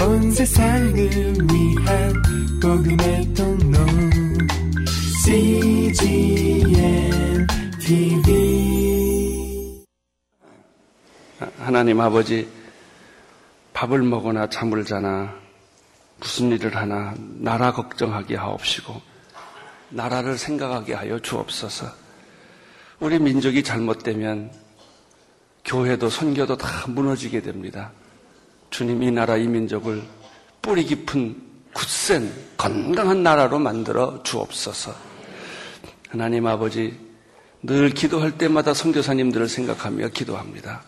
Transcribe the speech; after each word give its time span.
온 0.00 0.30
세상을 0.30 0.96
위한 0.96 2.12
복음의 2.60 3.34
통로 3.34 3.78
CGM 5.24 6.68
TV 7.80 9.84
하나님 11.58 12.00
아버지 12.00 12.48
밥을 13.72 14.02
먹거나 14.02 14.48
잠을 14.48 14.84
자나 14.84 15.34
무슨 16.20 16.52
일을 16.52 16.76
하나 16.76 17.14
나라 17.16 17.72
걱정하게 17.72 18.36
하옵시고 18.36 19.08
나라를 19.90 20.36
생각하게 20.36 20.94
하여 20.94 21.18
주옵소서. 21.18 21.86
우리 23.00 23.18
민족이 23.18 23.62
잘못되면 23.62 24.50
교회도 25.64 26.10
선교도 26.10 26.56
다 26.56 26.86
무너지게 26.88 27.42
됩니다. 27.42 27.92
주님 28.70 29.02
이 29.02 29.10
나라 29.10 29.36
이 29.36 29.46
민족을 29.46 30.02
뿌리 30.62 30.84
깊은 30.84 31.36
굳센 31.72 32.32
건강한 32.56 33.22
나라로 33.22 33.58
만들어 33.58 34.22
주옵소서. 34.22 34.94
하나님 36.08 36.46
아버지 36.46 36.98
늘 37.62 37.90
기도할 37.90 38.38
때마다 38.38 38.74
선교사님들을 38.74 39.48
생각하며 39.48 40.08
기도합니다. 40.08 40.82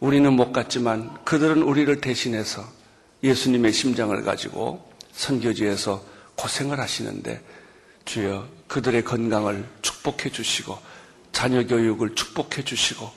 우리는 0.00 0.32
못 0.32 0.52
갔지만 0.52 1.12
그들은 1.24 1.62
우리를 1.62 2.00
대신해서 2.00 2.64
예수님의 3.22 3.72
심장을 3.72 4.20
가지고 4.22 4.88
선교지에서 5.12 6.02
고생을 6.36 6.78
하시는데 6.78 7.42
주여 8.04 8.46
그들의 8.68 9.04
건강을 9.04 9.66
축복해 9.82 10.30
주시고 10.30 10.78
자녀 11.32 11.66
교육을 11.66 12.14
축복해 12.14 12.64
주시고 12.64 13.10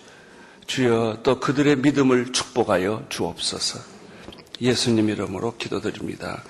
주여 0.68 1.20
또 1.24 1.40
그들의 1.40 1.78
믿음을 1.78 2.32
축복하여 2.32 3.06
주옵소서. 3.10 3.80
예수님 4.62 5.10
이름으로 5.10 5.58
기도드립니다. 5.58 6.44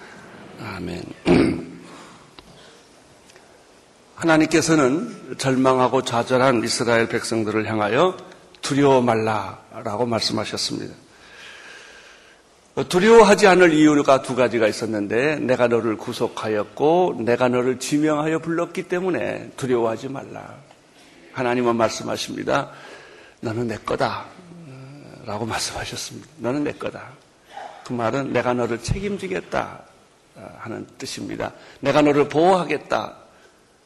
아멘. 0.60 1.04
하나님께서는 4.16 5.36
절망하고 5.38 6.04
좌절한 6.04 6.64
이스라엘 6.64 7.08
백성들을 7.08 7.68
향하여 7.68 8.18
두려워 8.62 9.02
말라라고 9.02 10.06
말씀하셨습니다. 10.06 10.94
두려워하지 12.88 13.48
않을 13.48 13.74
이유가 13.74 14.22
두 14.22 14.36
가지가 14.36 14.68
있었는데 14.68 15.38
내가 15.40 15.68
너를 15.68 15.98
구속하였고 15.98 17.22
내가 17.26 17.50
너를 17.50 17.80
지명하여 17.80 18.40
불렀기 18.40 18.84
때문에 18.84 19.52
두려워하지 19.58 20.10
말라. 20.10 20.56
하나님은 21.34 21.76
말씀하십니다. 21.76 22.72
너는 23.42 23.68
내 23.68 23.78
거다. 23.78 24.26
라고 25.26 25.46
말씀하셨습니다. 25.46 26.28
너는 26.38 26.64
내 26.64 26.72
거다. 26.74 27.10
그 27.86 27.94
말은 27.94 28.34
내가 28.34 28.54
너를 28.54 28.82
책임지겠다 28.82 29.82
하는 30.58 30.88
뜻입니다. 30.98 31.52
내가 31.80 32.02
너를 32.02 32.30
보호하겠다. 32.30 33.16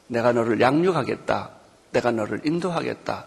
내가 0.07 0.31
너를 0.33 0.61
양육하겠다. 0.61 1.49
내가 1.91 2.11
너를 2.11 2.41
인도하겠다. 2.45 3.25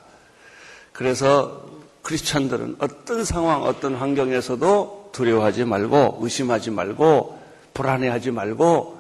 그래서 0.93 1.67
크리스찬들은 2.03 2.77
어떤 2.79 3.25
상황, 3.25 3.63
어떤 3.63 3.95
환경에서도 3.95 5.11
두려워하지 5.13 5.65
말고 5.65 6.19
의심하지 6.23 6.71
말고 6.71 7.39
불안해하지 7.75 8.31
말고 8.31 8.99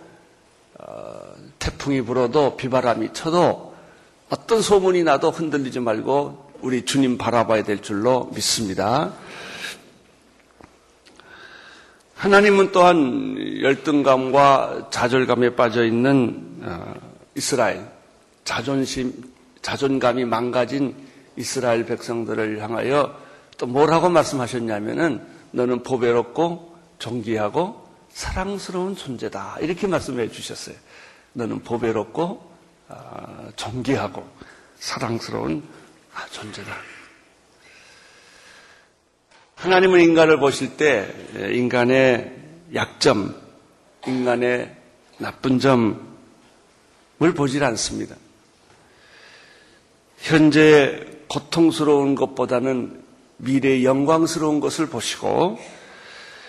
어, 0.79 1.19
태풍이 1.59 2.03
불어도 2.03 2.57
비바람이 2.57 3.13
쳐도 3.13 3.75
어떤 4.31 4.63
소문이 4.63 5.05
나도 5.05 5.31
흔들리지 5.31 5.81
말고 5.81 6.48
우리 6.61 6.85
주님 6.85 7.19
바라봐야 7.19 7.63
될 7.63 7.83
줄로 7.83 8.31
믿습니다. 8.35 9.13
하나님은 12.17 12.73
또한 12.73 13.37
열등감과 13.63 14.89
좌절감에 14.91 15.55
빠져 15.55 15.85
있는 15.85 16.59
어, 16.63 16.95
이스라엘, 17.37 17.87
자존심, 18.45 19.13
자존감이 19.63 20.25
망가진 20.25 20.97
이스라엘 21.37 21.87
백성들을 21.87 22.61
향하여 22.61 23.17
또 23.57 23.67
뭐라고 23.67 24.09
말씀하셨냐면은 24.09 25.25
너는 25.53 25.85
보배롭고 25.85 26.77
존귀하고 26.99 27.87
사랑스러운 28.11 28.97
존재다. 28.97 29.59
이렇게 29.61 29.87
말씀해 29.87 30.31
주셨어요. 30.31 30.75
너는 31.35 31.61
보배롭고 31.61 32.51
어, 32.89 33.49
존귀하고 33.55 34.27
사랑스러운 34.81 35.63
존재다. 36.31 36.77
하나님은 39.57 40.01
인간을 40.01 40.39
보실 40.39 40.77
때 40.77 41.13
인간의 41.35 42.33
약점, 42.75 43.35
인간의 44.07 44.77
나쁜 45.19 45.59
점을 45.59 45.99
보질 47.35 47.65
않습니다. 47.65 48.15
현재 50.19 51.05
고통스러운 51.29 52.15
것보다는 52.15 53.03
미래의 53.39 53.85
영광스러운 53.85 54.61
것을 54.61 54.87
보시고 54.87 55.59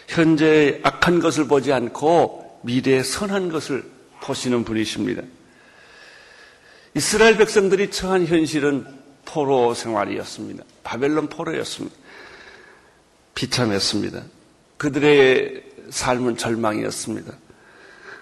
현재 0.08 0.79
악한 0.84 1.19
것을 1.19 1.47
보지 1.47 1.72
않고 1.74 2.62
미래의 2.63 3.03
선한 3.03 3.50
것을 3.50 3.84
보시는 4.22 4.63
분이십니다. 4.63 5.22
이스라엘 6.96 7.38
백성들이 7.38 7.91
처한 7.91 8.25
현실은 8.25 8.85
포로 9.34 9.73
생활이었습니다. 9.73 10.63
바벨론 10.84 11.28
포로였습니다. 11.28 11.95
비참했습니다. 13.35 14.23
그들의 14.78 15.63
삶은 15.90 16.38
절망이었습니다. 16.38 17.34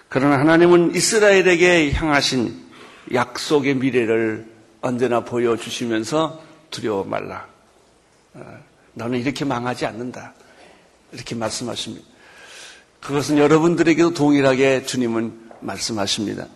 그러나 0.08 0.38
하나님은 0.38 0.94
이스라엘에게 0.94 1.92
향하신 1.92 2.68
약속의 3.12 3.76
미래를 3.76 4.46
언제나 4.80 5.24
보여주시면서 5.24 6.42
두려워 6.70 7.04
말라. 7.04 7.46
어, 8.34 8.58
너는 8.94 9.20
이렇게 9.20 9.44
망하지 9.44 9.86
않는다. 9.86 10.34
이렇게 11.12 11.34
말씀하십니다. 11.34 12.06
그것은 13.00 13.38
여러분들에게도 13.38 14.14
동일하게 14.14 14.84
주님은 14.84 15.50
말씀하십니다. 15.60 16.46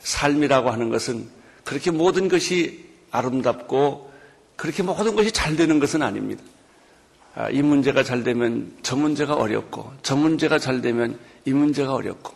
삶이라고 0.00 0.70
하는 0.70 0.90
것은 0.90 1.28
그렇게 1.62 1.90
모든 1.90 2.28
것이 2.28 2.84
아름답고 3.14 4.12
그렇게 4.56 4.82
모든 4.82 5.14
것이 5.14 5.30
잘 5.30 5.56
되는 5.56 5.78
것은 5.78 6.02
아닙니다. 6.02 6.42
아, 7.36 7.48
이 7.50 7.62
문제가 7.62 8.02
잘 8.02 8.22
되면 8.22 8.72
저 8.82 8.96
문제가 8.96 9.34
어렵고 9.34 9.92
저 10.02 10.16
문제가 10.16 10.58
잘 10.58 10.82
되면 10.82 11.18
이 11.44 11.52
문제가 11.52 11.94
어렵고 11.94 12.32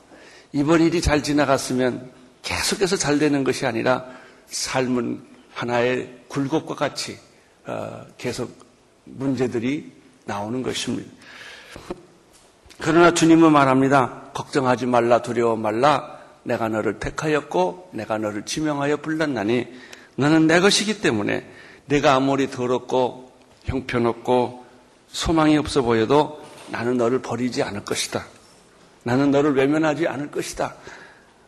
이번 0.53 0.81
일이 0.81 1.01
잘 1.01 1.23
지나갔으면 1.23 2.11
계속해서 2.43 2.97
잘 2.97 3.19
되는 3.19 3.45
것이 3.45 3.67
아니라 3.67 4.07
삶은 4.47 5.23
하나의 5.53 6.23
굴곡과 6.29 6.75
같이 6.75 7.19
어, 7.67 8.07
계속 8.17 8.51
문제들이 9.05 9.93
나오는 10.25 10.63
것입니다. 10.63 11.11
그러나 12.81 13.13
주님은 13.13 13.53
말합니다. 13.53 14.31
걱정하지 14.35 14.87
말라 14.87 15.23
두려워 15.23 15.57
말라 15.57 16.19
내가 16.45 16.69
너를 16.69 16.99
택하였고 16.99 17.91
내가 17.93 18.19
너를 18.19 18.45
지명하여 18.45 18.99
불렀나니 18.99 19.67
너는 20.19 20.49
내 20.49 20.59
것이기 20.59 21.01
때문에 21.01 21.49
내가 21.87 22.15
아무리 22.15 22.51
더럽고 22.51 23.33
형편없고 23.65 24.67
소망이 25.07 25.57
없어 25.57 25.83
보여도 25.83 26.45
나는 26.71 26.97
너를 26.97 27.23
버리지 27.23 27.63
않을 27.63 27.85
것이다. 27.85 28.27
나는 29.05 29.31
너를 29.31 29.55
외면하지 29.55 30.09
않을 30.09 30.33
것이다. 30.33 30.75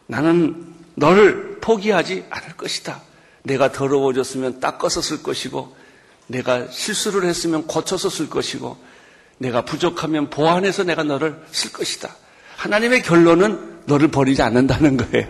나는 0.07 0.73
너를 0.95 1.59
포기하지 1.61 2.27
않을 2.31 2.57
것이다. 2.57 3.03
내가 3.43 3.73
더러워졌으면 3.73 4.61
닦아서 4.61 5.01
쓸 5.01 5.23
것이고, 5.23 5.75
내가 6.29 6.69
실수를 6.69 7.25
했으면 7.25 7.67
고쳐서 7.67 8.09
쓸 8.09 8.31
것이고, 8.31 8.77
내가 9.39 9.65
부족하면 9.65 10.31
보완해서 10.31 10.85
내가 10.85 11.03
너를 11.03 11.43
쓸 11.51 11.73
것이다. 11.73 12.15
하나님의 12.57 13.03
결론은 13.03 13.81
너를 13.87 14.09
버리지 14.09 14.43
않는다는 14.43 14.97
거예요. 14.97 15.27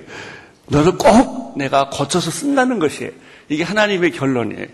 너를 0.70 0.96
꼭 0.96 1.58
내가 1.58 1.90
고쳐서 1.90 2.30
쓴다는 2.30 2.78
것이에요. 2.78 3.10
이게 3.48 3.64
하나님의 3.64 4.12
결론이에요. 4.12 4.66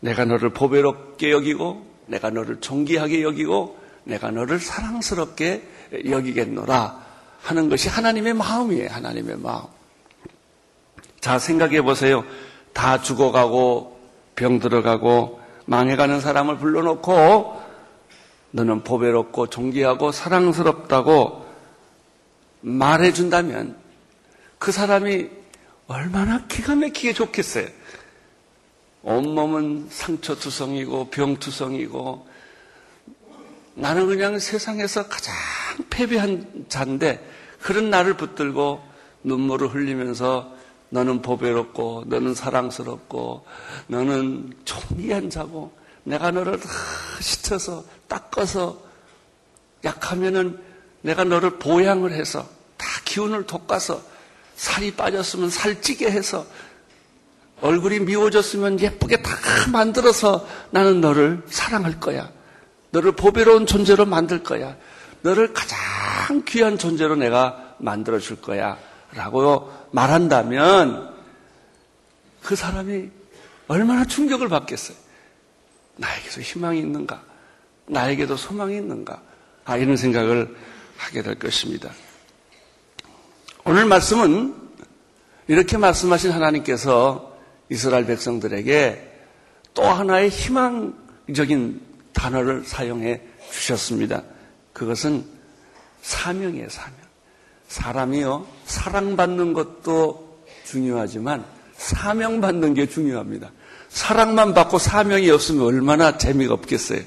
내가 0.00 0.24
너를 0.24 0.50
보배롭게 0.50 1.32
여기고, 1.32 1.84
내가 2.06 2.30
너를 2.30 2.60
존귀하게 2.60 3.22
여기고, 3.22 3.76
내가 4.04 4.30
너를 4.30 4.60
사랑스럽게 4.60 5.62
여기겠노라 6.08 7.06
하는 7.42 7.68
것이 7.68 7.88
하나님의 7.88 8.34
마음이에요. 8.34 8.88
하나님의 8.90 9.38
마음. 9.38 9.64
자, 11.20 11.38
생각해 11.38 11.82
보세요. 11.82 12.24
다 12.72 13.02
죽어가고, 13.02 13.98
병 14.36 14.60
들어가고, 14.60 15.40
망해가는 15.66 16.20
사람을 16.20 16.58
불러놓고, 16.58 17.60
너는 18.52 18.84
보배롭고, 18.84 19.48
존귀하고, 19.48 20.12
사랑스럽다고 20.12 21.44
말해준다면, 22.60 23.76
그 24.58 24.72
사람이 24.72 25.28
얼마나 25.86 26.46
기가 26.46 26.74
막히게 26.74 27.12
좋겠어요. 27.12 27.68
온몸은 29.02 29.88
상처투성이고 29.90 31.10
병투성이고 31.10 32.26
나는 33.74 34.06
그냥 34.06 34.38
세상에서 34.38 35.08
가장 35.08 35.34
패배한 35.88 36.66
자인데 36.68 37.24
그런 37.60 37.90
나를 37.90 38.16
붙들고 38.16 38.82
눈물을 39.22 39.72
흘리면서 39.74 40.52
너는 40.90 41.22
보배롭고 41.22 42.04
너는 42.06 42.34
사랑스럽고 42.34 43.46
너는 43.86 44.52
존귀한 44.64 45.30
자고 45.30 45.72
내가 46.02 46.30
너를 46.30 46.58
다 46.58 46.68
씻어서 47.20 47.84
닦아서 48.08 48.80
약하면은 49.84 50.58
내가 51.02 51.24
너를 51.24 51.58
보양을 51.58 52.12
해서 52.12 52.48
다 52.76 52.86
기운을 53.04 53.46
돋가서 53.46 54.02
살이 54.58 54.90
빠졌으면 54.90 55.50
살찌게 55.50 56.10
해서 56.10 56.44
얼굴이 57.60 58.00
미워졌으면 58.00 58.80
예쁘게 58.80 59.22
다 59.22 59.30
만들어서 59.70 60.46
나는 60.70 61.00
너를 61.00 61.42
사랑할 61.46 62.00
거야. 62.00 62.30
너를 62.90 63.12
보배로운 63.12 63.66
존재로 63.66 64.04
만들 64.04 64.42
거야. 64.42 64.76
너를 65.22 65.52
가장 65.52 66.42
귀한 66.44 66.76
존재로 66.76 67.14
내가 67.14 67.76
만들어 67.78 68.18
줄 68.18 68.40
거야. 68.40 68.76
라고 69.12 69.72
말한다면 69.92 71.14
그 72.42 72.56
사람이 72.56 73.10
얼마나 73.68 74.04
충격을 74.04 74.48
받겠어요. 74.48 74.96
나에게도 75.96 76.40
희망이 76.40 76.80
있는가? 76.80 77.22
나에게도 77.86 78.36
소망이 78.36 78.76
있는가? 78.76 79.22
아, 79.64 79.76
이런 79.76 79.96
생각을 79.96 80.56
하게 80.96 81.22
될 81.22 81.38
것입니다. 81.38 81.90
오늘 83.68 83.84
말씀은 83.84 84.54
이렇게 85.46 85.76
말씀하신 85.76 86.30
하나님께서 86.30 87.36
이스라엘 87.68 88.06
백성들에게 88.06 89.12
또 89.74 89.82
하나의 89.82 90.30
희망적인 90.30 91.78
단어를 92.14 92.64
사용해 92.64 93.20
주셨습니다. 93.52 94.22
그것은 94.72 95.22
사명이에요, 96.00 96.70
사명. 96.70 96.96
사람이요, 97.68 98.46
사랑받는 98.64 99.52
것도 99.52 100.46
중요하지만 100.64 101.44
사명받는 101.76 102.72
게 102.72 102.88
중요합니다. 102.88 103.50
사랑만 103.90 104.54
받고 104.54 104.78
사명이 104.78 105.28
없으면 105.28 105.66
얼마나 105.66 106.16
재미가 106.16 106.54
없겠어요. 106.54 107.02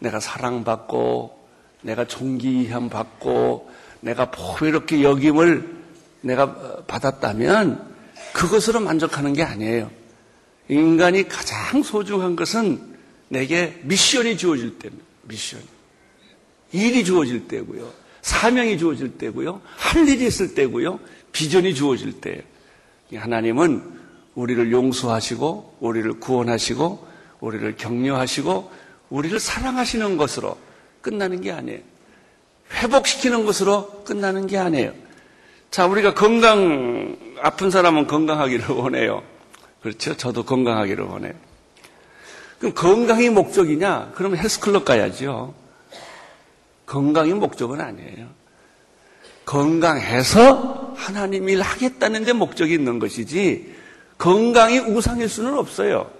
내가 0.00 0.18
사랑받고, 0.18 1.38
내가 1.82 2.04
존귀함 2.04 2.88
받고, 2.88 3.77
내가 4.00 4.30
보이롭게 4.30 5.02
여김을 5.02 5.76
내가 6.20 6.82
받았다면 6.86 7.96
그것으로 8.32 8.80
만족하는 8.80 9.32
게 9.32 9.42
아니에요. 9.42 9.90
인간이 10.68 11.26
가장 11.28 11.82
소중한 11.82 12.36
것은 12.36 12.96
내게 13.28 13.78
미션이 13.84 14.36
주어질 14.36 14.78
때입니다. 14.78 15.04
미션. 15.22 15.60
일이 16.72 17.04
주어질 17.04 17.48
때고요. 17.48 17.90
사명이 18.22 18.78
주어질 18.78 19.16
때고요. 19.16 19.60
할 19.76 20.06
일이 20.08 20.26
있을 20.26 20.54
때고요. 20.54 21.00
비전이 21.32 21.74
주어질 21.74 22.20
때예요. 22.20 22.42
하나님은 23.14 23.98
우리를 24.34 24.70
용서하시고 24.70 25.78
우리를 25.80 26.20
구원하시고 26.20 27.08
우리를 27.40 27.76
격려하시고 27.76 28.70
우리를 29.10 29.38
사랑하시는 29.40 30.16
것으로 30.16 30.58
끝나는 31.00 31.40
게 31.40 31.52
아니에요. 31.52 31.80
회복시키는 32.72 33.44
것으로 33.44 34.02
끝나는 34.04 34.46
게 34.46 34.58
아니에요. 34.58 34.92
자, 35.70 35.86
우리가 35.86 36.14
건강, 36.14 37.16
아픈 37.40 37.70
사람은 37.70 38.06
건강하기를 38.06 38.70
원해요. 38.76 39.22
그렇죠? 39.82 40.16
저도 40.16 40.44
건강하기를 40.44 41.04
원해요. 41.04 41.34
그럼 42.58 42.74
건강이 42.74 43.30
목적이냐? 43.30 44.12
그러면 44.14 44.38
헬스클럽 44.38 44.84
가야죠. 44.84 45.54
건강이 46.86 47.34
목적은 47.34 47.80
아니에요. 47.80 48.26
건강해서 49.44 50.94
하나님 50.96 51.48
일 51.48 51.62
하겠다는 51.62 52.24
데 52.24 52.32
목적이 52.32 52.74
있는 52.74 52.98
것이지, 52.98 53.74
건강이 54.18 54.78
우상일 54.78 55.28
수는 55.28 55.56
없어요. 55.56 56.10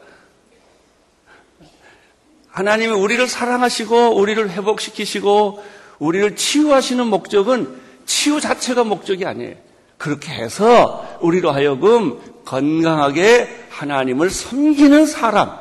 하나님이 2.49 2.93
우리를 2.93 3.27
사랑하시고, 3.27 4.17
우리를 4.17 4.51
회복시키시고, 4.51 5.63
우리를 5.99 6.37
치유하시는 6.37 7.07
목적은 7.07 7.77
치유 8.07 8.41
자체가 8.41 8.85
목적이 8.85 9.27
아니에요. 9.27 9.57
그렇게 9.97 10.33
해서 10.33 11.19
우리로 11.21 11.51
하여금 11.51 12.21
건강하게 12.45 13.67
하나님을 13.71 14.31
섬기는 14.31 15.07
사람, 15.07 15.57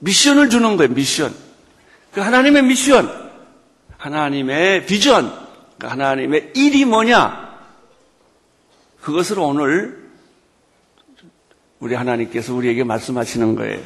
미션을 0.00 0.50
주는 0.50 0.76
거예요, 0.76 0.92
미션. 0.92 1.34
그 2.12 2.20
하나님의 2.20 2.62
미션, 2.62 3.30
하나님의 3.96 4.86
비전, 4.86 5.32
그 5.78 5.86
하나님의 5.86 6.52
일이 6.54 6.84
뭐냐? 6.84 7.54
그것을 9.00 9.38
오늘 9.38 10.10
우리 11.78 11.94
하나님께서 11.94 12.54
우리에게 12.54 12.84
말씀하시는 12.84 13.54
거예요. 13.56 13.80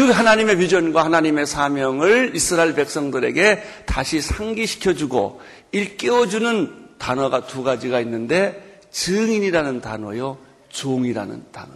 그 0.00 0.12
하나님의 0.12 0.56
비전과 0.56 1.04
하나님의 1.04 1.46
사명을 1.46 2.32
이스라엘 2.34 2.74
백성들에게 2.74 3.84
다시 3.84 4.22
상기시켜주고 4.22 5.42
일깨워주는 5.72 6.96
단어가 6.96 7.46
두 7.46 7.62
가지가 7.62 8.00
있는데 8.00 8.80
증인이라는 8.90 9.82
단어요, 9.82 10.38
종이라는 10.70 11.52
단어. 11.52 11.68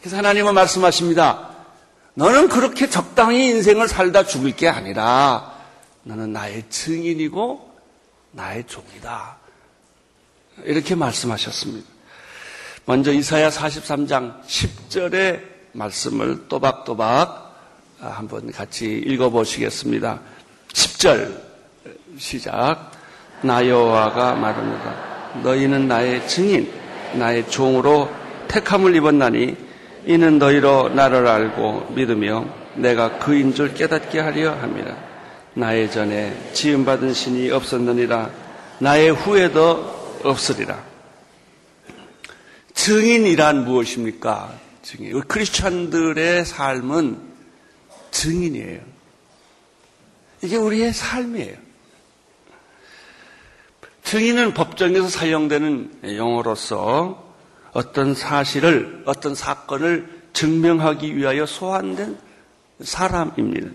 그래서 0.00 0.16
하나님은 0.16 0.52
말씀하십니다. 0.52 1.50
너는 2.14 2.48
그렇게 2.48 2.90
적당히 2.90 3.46
인생을 3.50 3.86
살다 3.86 4.26
죽을 4.26 4.56
게 4.56 4.68
아니라 4.68 5.54
너는 6.02 6.32
나의 6.32 6.64
증인이고 6.70 7.72
나의 8.32 8.66
종이다. 8.66 9.38
이렇게 10.64 10.96
말씀하셨습니다. 10.96 11.88
먼저 12.84 13.12
이사야 13.12 13.50
43장 13.50 14.42
10절에 14.42 15.49
말씀을 15.72 16.48
또박또박 16.48 17.50
한번 18.00 18.50
같이 18.52 18.86
읽어보시겠습니다. 18.86 20.20
10절 20.72 21.40
시작. 22.18 22.92
나 23.42 23.66
여호와가 23.66 24.34
말합니다. 24.34 25.40
너희는 25.42 25.88
나의 25.88 26.26
증인, 26.28 26.70
나의 27.14 27.48
종으로 27.48 28.10
택함을 28.48 28.94
입었나니 28.96 29.56
이는 30.06 30.38
너희로 30.38 30.90
나를 30.90 31.26
알고 31.26 31.92
믿으며 31.94 32.46
내가 32.74 33.18
그인 33.18 33.54
줄 33.54 33.74
깨닫게 33.74 34.20
하려 34.20 34.52
합니다. 34.52 34.96
나의 35.54 35.90
전에 35.90 36.52
지음받은 36.52 37.12
신이 37.12 37.50
없었느니라 37.50 38.30
나의 38.78 39.10
후에도 39.10 40.20
없으리라. 40.24 40.82
증인이란 42.74 43.64
무엇입니까? 43.64 44.59
증인. 44.82 45.20
크리스천들의 45.20 46.44
삶은 46.44 47.20
증인이에요. 48.10 48.80
이게 50.42 50.56
우리의 50.56 50.92
삶이에요. 50.92 51.56
증인은 54.02 54.54
법정에서 54.54 55.08
사용되는 55.08 56.00
용어로서 56.16 57.32
어떤 57.72 58.14
사실을, 58.14 59.02
어떤 59.06 59.34
사건을 59.34 60.20
증명하기 60.32 61.16
위하여 61.16 61.46
소환된 61.46 62.18
사람입니다. 62.82 63.68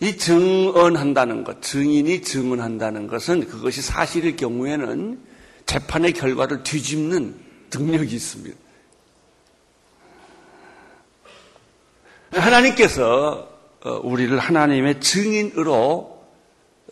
이 0.00 0.16
증언한다는 0.16 1.44
것, 1.44 1.60
증인이 1.62 2.22
증언한다는 2.22 3.06
것은 3.06 3.46
그것이 3.46 3.82
사실일 3.82 4.36
경우에는 4.36 5.20
재판의 5.66 6.12
결과를 6.12 6.62
뒤집는 6.62 7.34
능력이 7.74 8.14
있습니다. 8.14 8.63
하나님께서 12.40 13.48
어, 13.84 14.00
우리를 14.02 14.38
하나님의 14.38 15.00
증인으로 15.00 16.26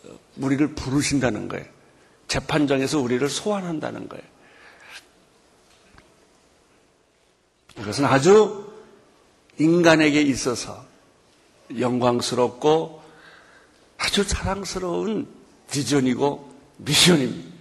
어, 0.03 0.19
우리를 0.37 0.75
부르신다는 0.75 1.47
거예요. 1.47 1.65
재판장에서 2.27 2.99
우리를 2.99 3.27
소환한다는 3.27 4.07
거예요. 4.09 4.23
이것은 7.79 8.05
아주 8.05 8.71
인간에게 9.57 10.21
있어서 10.21 10.85
영광스럽고 11.77 13.01
아주 13.97 14.27
자랑스러운 14.27 15.27
비전이고 15.71 16.53
미션입니다. 16.77 17.53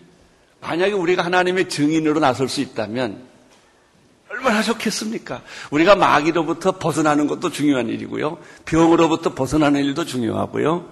만약에 0.61 0.93
우리가 0.93 1.25
하나님의 1.25 1.69
증인으로 1.69 2.21
나설 2.21 2.49
수 2.49 2.61
있다면 2.61 3.32
얼마나 4.43 4.61
좋겠습니까? 4.63 5.43
우리가 5.71 5.95
마귀로부터 5.95 6.73
벗어나는 6.73 7.29
것도 7.29 7.51
중요한 7.51 7.89
일이고요. 7.89 8.39
병으로부터 8.65 9.35
벗어나는 9.35 9.85
일도 9.85 10.05
중요하고요. 10.05 10.87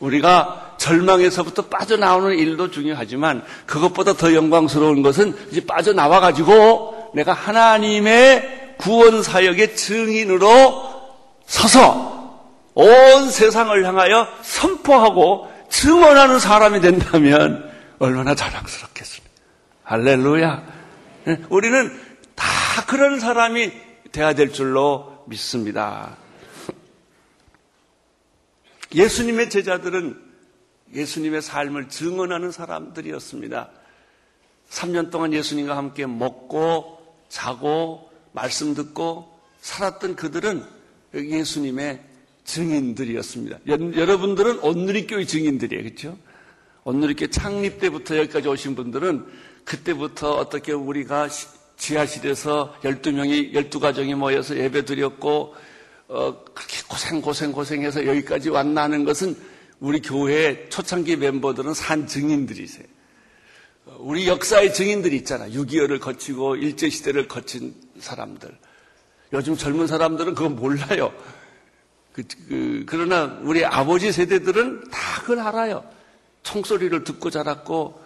우리가 0.00 0.76
절망에서부터 0.78 1.66
빠져나오는 1.66 2.36
일도 2.36 2.70
중요하지만 2.70 3.42
그것보다 3.66 4.14
더 4.14 4.34
영광스러운 4.34 5.02
것은 5.02 5.36
이제 5.50 5.64
빠져나와 5.64 6.20
가지고 6.20 7.10
내가 7.14 7.34
하나님의 7.34 8.76
구원 8.78 9.22
사역의 9.22 9.76
증인으로 9.76 10.96
서서 11.46 12.40
온 12.74 13.30
세상을 13.30 13.84
향하여 13.84 14.26
선포하고 14.42 15.50
증언하는 15.68 16.38
사람이 16.38 16.80
된다면 16.80 17.70
얼마나 17.98 18.34
자랑스럽겠습니까? 18.34 19.30
할렐루야. 19.84 20.62
예, 21.28 21.38
우리는 21.48 22.05
다 22.76 22.84
그런 22.84 23.20
사람이 23.20 23.72
돼야 24.12 24.34
될 24.34 24.52
줄로 24.52 25.24
믿습니다. 25.28 26.14
예수님의 28.94 29.48
제자들은 29.48 30.22
예수님의 30.94 31.40
삶을 31.40 31.88
증언하는 31.88 32.52
사람들이었습니다. 32.52 33.70
3년 34.68 35.10
동안 35.10 35.32
예수님과 35.32 35.74
함께 35.74 36.04
먹고 36.04 37.16
자고 37.30 38.10
말씀 38.32 38.74
듣고 38.74 39.40
살았던 39.62 40.16
그들은 40.16 40.62
예수님의 41.14 42.02
증인들이었습니다. 42.44 43.58
여 43.68 44.04
러분들은 44.04 44.58
온누리교회 44.58 45.24
증인들이에요. 45.24 45.82
그렇죠? 45.82 46.18
온누리교회 46.84 47.30
창립 47.30 47.80
때부터 47.80 48.18
여기까지 48.18 48.48
오신 48.48 48.74
분들은 48.76 49.26
그때부터 49.64 50.34
어떻게 50.34 50.72
우리가 50.72 51.30
지하실에서 51.76 52.76
12명이 52.82 53.52
12가정이 53.52 54.14
모여서 54.14 54.56
예배 54.56 54.84
드렸고 54.84 55.54
어, 56.08 56.44
그렇게 56.54 56.78
고생 56.88 57.20
고생 57.20 57.52
고생해서 57.52 58.06
여기까지 58.06 58.48
왔나는 58.50 59.04
것은 59.04 59.36
우리 59.80 60.00
교회 60.00 60.68
초창기 60.68 61.16
멤버들은 61.16 61.74
산 61.74 62.06
증인들이세요. 62.06 62.86
우리 63.98 64.26
역사의 64.26 64.74
증인들이 64.74 65.16
있잖아. 65.16 65.48
6.25를 65.48 66.00
거치고 66.00 66.56
일제시대를 66.56 67.28
거친 67.28 67.74
사람들. 67.98 68.56
요즘 69.32 69.56
젊은 69.56 69.86
사람들은 69.86 70.34
그거 70.34 70.48
몰라요. 70.48 71.12
그, 72.12 72.22
그, 72.48 72.84
그 72.86 72.96
러나 72.96 73.38
우리 73.42 73.64
아버지 73.64 74.10
세대들은 74.10 74.90
다 74.90 75.20
그걸 75.20 75.40
알아요. 75.40 75.84
총소리를 76.42 77.04
듣고 77.04 77.30
자랐고 77.30 78.00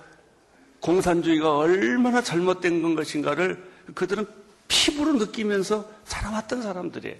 공산주의가 0.81 1.57
얼마나 1.59 2.23
잘못된 2.23 2.95
것인가를 2.95 3.63
그들은 3.95 4.27
피부로 4.69 5.13
느끼면서 5.15 5.91
자라왔던 6.07 6.63
사람들이에요. 6.63 7.17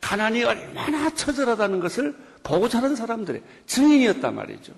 가난이 0.00 0.44
얼마나 0.44 1.10
처절하다는 1.10 1.80
것을 1.80 2.14
보고 2.42 2.68
자란 2.68 2.94
사람들의 2.94 3.42
증인이었단 3.66 4.34
말이죠. 4.34 4.72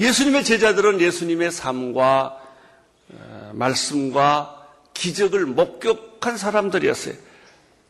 예수님의 0.00 0.44
제자들은 0.44 1.00
예수님의 1.00 1.52
삶과 1.52 2.40
어, 3.10 3.50
말씀과 3.54 4.66
기적을 4.94 5.46
목격한 5.46 6.36
사람들이었어요. 6.36 7.14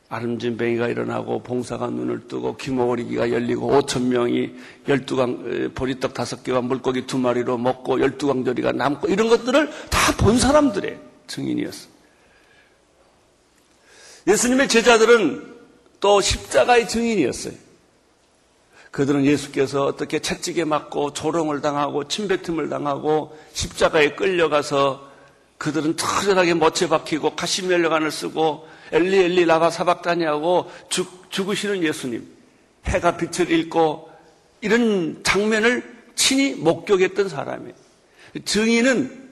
아름진뱅이가 0.09 0.89
일어나고 0.89 1.43
봉사가 1.43 1.89
눈을 1.89 2.29
뜨고 2.29 2.57
기모리기가 2.57 3.31
열리고 3.31 3.73
5천 3.73 4.03
명이 4.03 4.55
12강 4.87 5.75
보리떡 5.75 6.15
다섯 6.15 6.45
개와 6.45 6.61
물고기 6.61 7.07
두 7.07 7.19
마리로 7.19 7.59
먹고 7.59 7.97
12강조리가 7.99 8.75
남고 8.77 9.09
이런 9.09 9.29
것들을 9.29 9.71
다 9.91 10.13
본 10.19 10.39
사람들의 10.39 10.99
증인이었어. 11.27 11.89
예수님의 14.27 14.69
제자들은 14.69 15.55
또 16.01 16.21
십자가의 16.21 16.89
증인이었어요. 16.89 17.55
그들은 18.91 19.25
예수께서 19.25 19.87
어떻게 19.87 20.21
채찍에 20.21 20.65
맞고 20.65 21.15
조롱을 21.15 21.61
당하고 21.61 22.07
침뱉음을 22.07 22.69
당하고 22.69 23.37
십자가에 23.53 24.15
끌려가서 24.15 25.11
그들은 25.59 25.97
처절하게 25.97 26.55
못에 26.55 26.89
박히고 26.89 27.35
가시면류관을 27.35 28.11
쓰고 28.11 28.69
엘리 28.93 29.19
엘리 29.25 29.45
라바 29.45 29.71
사박다니하고 29.71 30.71
죽, 30.89 31.31
죽으시는 31.31 31.83
예수님 31.83 32.27
해가 32.87 33.17
빛을 33.17 33.51
잃고 33.51 34.11
이런 34.61 35.23
장면을 35.23 35.95
친히 36.15 36.55
목격했던 36.55 37.29
사람이에요. 37.29 37.75
증인은 38.45 39.31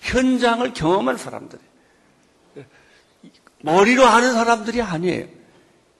현장을 0.00 0.72
경험한 0.72 1.16
사람들이에요. 1.16 1.68
머리로 3.62 4.06
아는 4.06 4.32
사람들이 4.32 4.80
아니에요. 4.82 5.26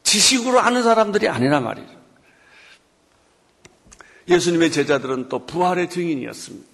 지식으로 0.03 0.61
아는 0.61 0.83
사람들이 0.83 1.29
아니란 1.29 1.65
말이죠. 1.65 1.99
예수님의 4.29 4.71
제자들은 4.71 5.29
또 5.29 5.45
부활의 5.45 5.91
증인이었습니다. 5.91 6.69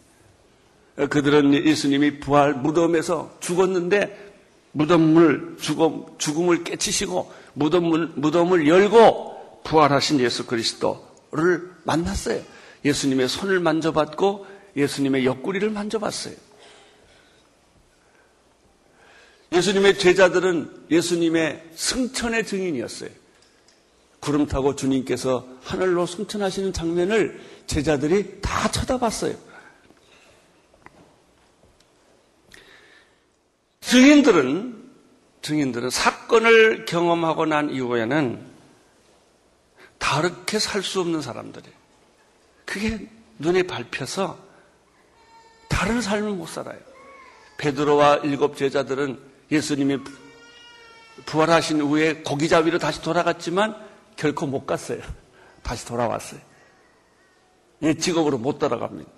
그들은 1.11 1.55
예수님이 1.55 2.21
부활 2.21 2.55
무덤에서 2.55 3.37
죽었는데 3.41 4.34
무덤을 4.75 5.57
죽음, 5.61 6.05
죽음을 6.19 6.65
깨치시고 6.65 7.33
무덤을, 7.55 8.13
무덤을 8.17 8.69
열고 8.69 9.63
부활하신 9.65 10.21
예수 10.21 10.47
그리스도를 10.47 11.71
만났어요. 11.85 12.43
예수님의 12.85 13.29
손을 13.29 13.61
만져봤고 13.61 14.47
예수님의 14.77 15.25
옆구리를 15.25 15.71
만져봤어요. 15.71 16.35
예수님의 19.53 19.99
제자들은 19.99 20.87
예수님의 20.91 21.71
승천의 21.75 22.45
증인이었어요. 22.45 23.11
구름 24.19 24.47
타고 24.47 24.75
주님께서 24.75 25.47
하늘로 25.63 26.07
승천하시는 26.07 26.73
장면을 26.73 27.41
제자들이 27.67 28.41
다 28.41 28.71
쳐다봤어요. 28.71 29.37
증인들은 33.87 34.83
증인들은 35.43 35.91
사건을 35.91 36.85
경험하고 36.87 37.45
난 37.47 37.71
이후에는 37.71 38.55
다르게 39.99 40.59
살 40.59 40.83
수 40.83 41.01
없는 41.01 41.21
사람들이에요. 41.21 41.77
그게 42.65 43.09
눈에 43.39 43.63
밟혀서 43.63 44.39
다른 45.69 46.01
삶을 46.01 46.31
못 46.33 46.47
살아요. 46.49 46.79
베드로와 47.59 48.17
일곱 48.25 48.57
제자들은 48.57 49.21
예수님이 49.51 49.99
부활하신 51.27 51.83
후에 51.83 52.23
고기잡이로 52.23 52.79
다시 52.79 53.03
돌아갔지만 53.03 53.77
결코 54.17 54.47
못 54.47 54.67
갔어요. 54.67 55.01
다시 55.63 55.87
돌아왔어요. 55.87 56.41
옛 57.83 57.99
직업으로 57.99 58.39
못 58.39 58.59
돌아갑니다. 58.59 59.11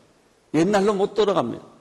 옛날로 0.54 0.92
못 0.94 1.14
돌아갑니다. 1.14 1.75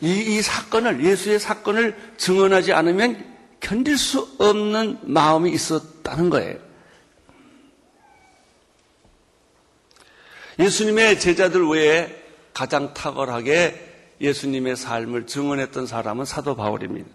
이, 0.00 0.36
이 0.36 0.42
사건을, 0.42 1.04
예수의 1.04 1.40
사건을 1.40 1.96
증언하지 2.16 2.72
않으면 2.72 3.24
견딜 3.60 3.96
수 3.96 4.28
없는 4.38 4.98
마음이 5.02 5.50
있었다는 5.52 6.30
거예요. 6.30 6.58
예수님의 10.58 11.20
제자들 11.20 11.66
외에 11.68 12.22
가장 12.54 12.94
탁월하게 12.94 14.14
예수님의 14.20 14.76
삶을 14.76 15.26
증언했던 15.26 15.86
사람은 15.86 16.24
사도 16.24 16.56
바울입니다. 16.56 17.08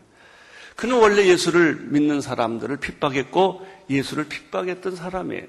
그는 0.76 1.00
원래 1.00 1.26
예수를 1.26 1.88
믿는 1.90 2.22
사람들을 2.22 2.78
핍박했고 2.78 3.66
예수를 3.90 4.26
핍박했던 4.26 4.96
사람이에요. 4.96 5.44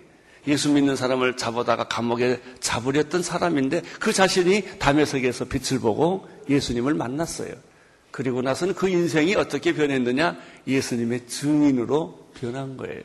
예수 0.49 0.71
믿는 0.71 0.97
사람을 0.97 1.37
잡아다가 1.37 1.85
감옥에 1.85 2.41
잡으렸던 2.61 3.23
사람인데 3.23 3.83
그 4.01 4.13
자신이 4.13 4.79
담에석에서 4.79 5.45
빛을 5.45 5.81
보고 5.81 6.27
예수님을 6.49 6.95
만났어요. 6.95 7.55
그리고 8.11 8.43
나서는 8.43 8.75
그 8.75 8.89
인생이 8.89 9.35
어떻게 9.35 9.73
변했느냐? 9.73 10.37
예수님의 10.67 11.27
증인으로 11.27 12.31
변한 12.35 12.77
거예요. 12.77 13.03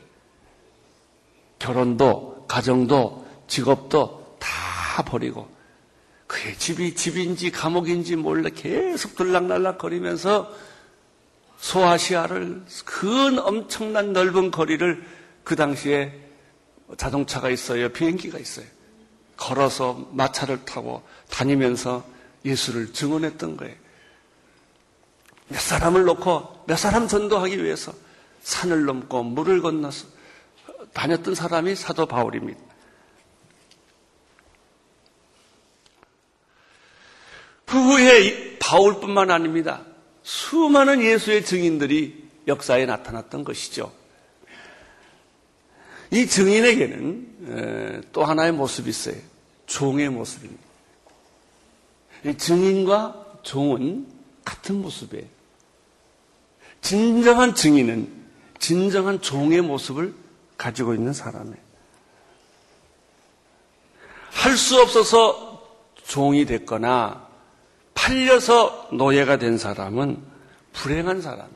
결혼도, 1.58 2.44
가정도, 2.46 3.26
직업도 3.46 4.36
다 4.38 5.02
버리고 5.04 5.48
그의 6.26 6.56
집이 6.58 6.94
집인지 6.94 7.50
감옥인지 7.50 8.16
몰래 8.16 8.50
계속 8.50 9.16
들락날락 9.16 9.78
거리면서 9.78 10.52
소아시아를 11.58 12.62
큰 12.84 13.38
엄청난 13.38 14.12
넓은 14.12 14.50
거리를 14.50 15.04
그 15.42 15.56
당시에 15.56 16.12
자동차가 16.96 17.48
있어요. 17.50 17.88
비행기가 17.88 18.38
있어요. 18.38 18.66
걸어서 19.36 20.08
마차를 20.12 20.64
타고 20.64 21.02
다니면서 21.30 22.04
예수를 22.44 22.92
증언했던 22.92 23.56
거예요. 23.56 23.74
몇 25.48 25.60
사람을 25.60 26.04
놓고 26.04 26.64
몇 26.66 26.76
사람 26.76 27.08
전도하기 27.08 27.62
위해서 27.62 27.92
산을 28.42 28.84
넘고 28.84 29.22
물을 29.22 29.60
건너서 29.62 30.06
다녔던 30.92 31.34
사람이 31.34 31.74
사도 31.74 32.06
바울입니다. 32.06 32.60
후에 37.66 38.58
바울뿐만 38.58 39.30
아닙니다. 39.30 39.84
수많은 40.22 41.02
예수의 41.02 41.44
증인들이 41.44 42.28
역사에 42.46 42.86
나타났던 42.86 43.44
것이죠. 43.44 43.92
이 46.10 46.26
증인에게는 46.26 48.08
또 48.12 48.24
하나의 48.24 48.52
모습이 48.52 48.88
있어요. 48.88 49.16
종의 49.66 50.08
모습입니다. 50.08 50.67
증인과 52.38 53.40
종은 53.42 54.06
같은 54.44 54.82
모습이에요. 54.82 55.26
진정한 56.80 57.54
증인은 57.54 58.12
진정한 58.58 59.20
종의 59.20 59.62
모습을 59.62 60.14
가지고 60.56 60.94
있는 60.94 61.12
사람이에요. 61.12 61.68
할 64.30 64.56
수 64.56 64.80
없어서 64.80 65.66
종이 66.04 66.46
됐거나 66.46 67.26
팔려서 67.94 68.88
노예가 68.92 69.36
된 69.36 69.58
사람은 69.58 70.22
불행한 70.72 71.20
사람, 71.20 71.48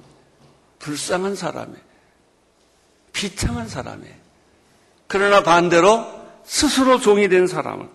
불쌍한 0.79 1.37
사람에 1.37 1.75
비참한 3.13 3.69
사람에 3.69 4.05
그러나 5.07 5.43
반대로 5.43 6.05
스스로 6.45 6.99
종이 7.01 7.29
된 7.29 7.47
사람은 7.47 7.89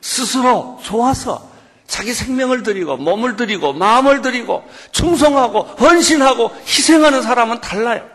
스스로 0.00 0.78
좋아서 0.82 1.48
자기 1.86 2.12
생명을 2.12 2.62
드리고 2.62 2.98
몸을 2.98 3.36
드리고 3.36 3.72
마음을 3.72 4.20
드리고 4.20 4.68
충성하고 4.92 5.62
헌신하고 5.62 6.50
희생하는 6.66 7.22
사람은 7.22 7.60
달라요. 7.60 8.08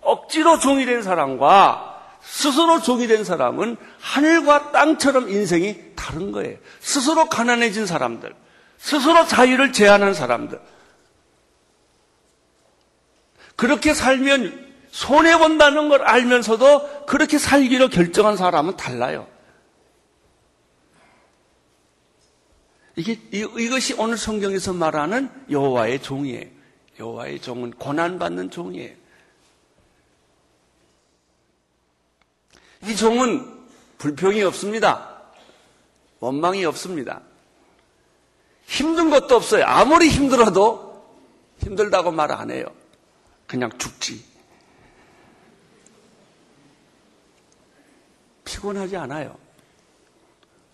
억지로 0.00 0.58
종이 0.58 0.84
된 0.84 1.02
사람과 1.02 1.94
스스로 2.20 2.80
종이 2.80 3.06
된 3.06 3.22
사람은 3.24 3.76
하늘과 4.00 4.72
땅처럼 4.72 5.28
인생이 5.28 5.94
다른 5.94 6.32
거예요. 6.32 6.56
스스로 6.80 7.26
가난해진 7.26 7.86
사람들, 7.86 8.34
스스로 8.78 9.26
자유를 9.26 9.72
제한한 9.72 10.14
사람들. 10.14 10.60
그렇게 13.56 13.94
살면 13.94 14.74
손해본다는 14.90 15.88
걸 15.88 16.02
알면서도 16.02 17.06
그렇게 17.06 17.38
살기로 17.38 17.88
결정한 17.88 18.36
사람은 18.36 18.76
달라요. 18.76 19.26
이게 22.96 23.18
이것이 23.32 23.94
오늘 23.94 24.16
성경에서 24.16 24.72
말하는 24.72 25.30
여호와의 25.50 26.00
종이에요. 26.02 26.48
여호와의 26.98 27.40
종은 27.40 27.72
고난 27.72 28.18
받는 28.18 28.50
종이에요. 28.50 28.94
이 32.84 32.94
종은 32.96 33.66
불평이 33.98 34.42
없습니다. 34.42 35.22
원망이 36.20 36.64
없습니다. 36.66 37.22
힘든 38.66 39.10
것도 39.10 39.34
없어요. 39.36 39.64
아무리 39.64 40.08
힘들어도 40.08 40.94
힘들다고 41.62 42.12
말 42.12 42.30
안 42.30 42.50
해요. 42.50 42.66
그냥 43.46 43.70
죽지. 43.78 44.24
피곤하지 48.44 48.96
않아요. 48.96 49.36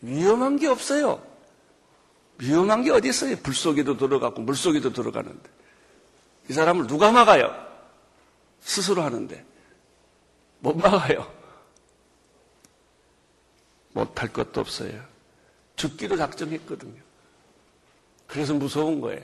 위험한 0.02 0.56
게 0.56 0.66
없어요. 0.66 1.29
위험한 2.40 2.82
게 2.82 2.90
어디 2.90 3.09
있어요? 3.09 3.37
불 3.42 3.54
속에도 3.54 3.97
들어가고 3.97 4.40
물 4.42 4.56
속에도 4.56 4.92
들어가는데. 4.92 5.50
이 6.49 6.52
사람을 6.52 6.87
누가 6.87 7.12
막아요? 7.12 7.54
스스로 8.61 9.02
하는데. 9.02 9.44
못 10.61 10.76
막아요. 10.76 11.30
못할 13.92 14.32
것도 14.32 14.61
없어요. 14.61 15.02
죽기로 15.76 16.16
작정했거든요. 16.16 17.00
그래서 18.26 18.54
무서운 18.54 19.00
거예요. 19.00 19.23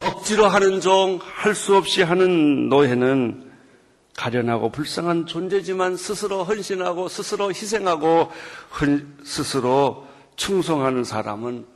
억지로 0.00 0.46
하는 0.46 0.80
종, 0.80 1.18
할 1.22 1.54
수 1.54 1.76
없이 1.76 2.02
하는 2.02 2.68
노예는 2.68 3.53
가련하고 4.16 4.70
불쌍한 4.70 5.26
존재지만 5.26 5.96
스스로 5.96 6.44
헌신하고 6.44 7.08
스스로 7.08 7.50
희생하고 7.50 8.30
스스로 9.24 10.06
충성하는 10.36 11.04
사람은 11.04 11.66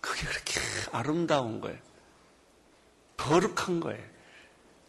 그게 0.00 0.26
그렇게 0.26 0.60
아름다운 0.92 1.60
거예요. 1.60 1.78
거룩한 3.16 3.80
거예요. 3.80 4.02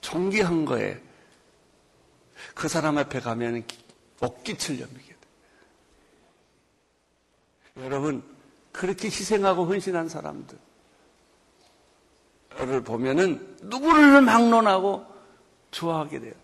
존귀한 0.02 0.66
거예요. 0.66 0.98
그 2.56 2.67
사람 2.67 2.98
앞에 2.98 3.19
가면 3.19 3.63
옷깃을 4.22 4.80
여미게 4.82 5.08
돼. 5.08 5.17
여러분, 7.78 8.24
그렇게 8.72 9.08
희생하고 9.08 9.65
헌신한 9.65 10.10
사람들, 10.10 10.58
를 12.58 12.84
보면은 12.84 13.58
누구를 13.62 14.22
막론하고 14.22 15.06
좋아하게 15.72 16.19
돼요. 16.19 16.42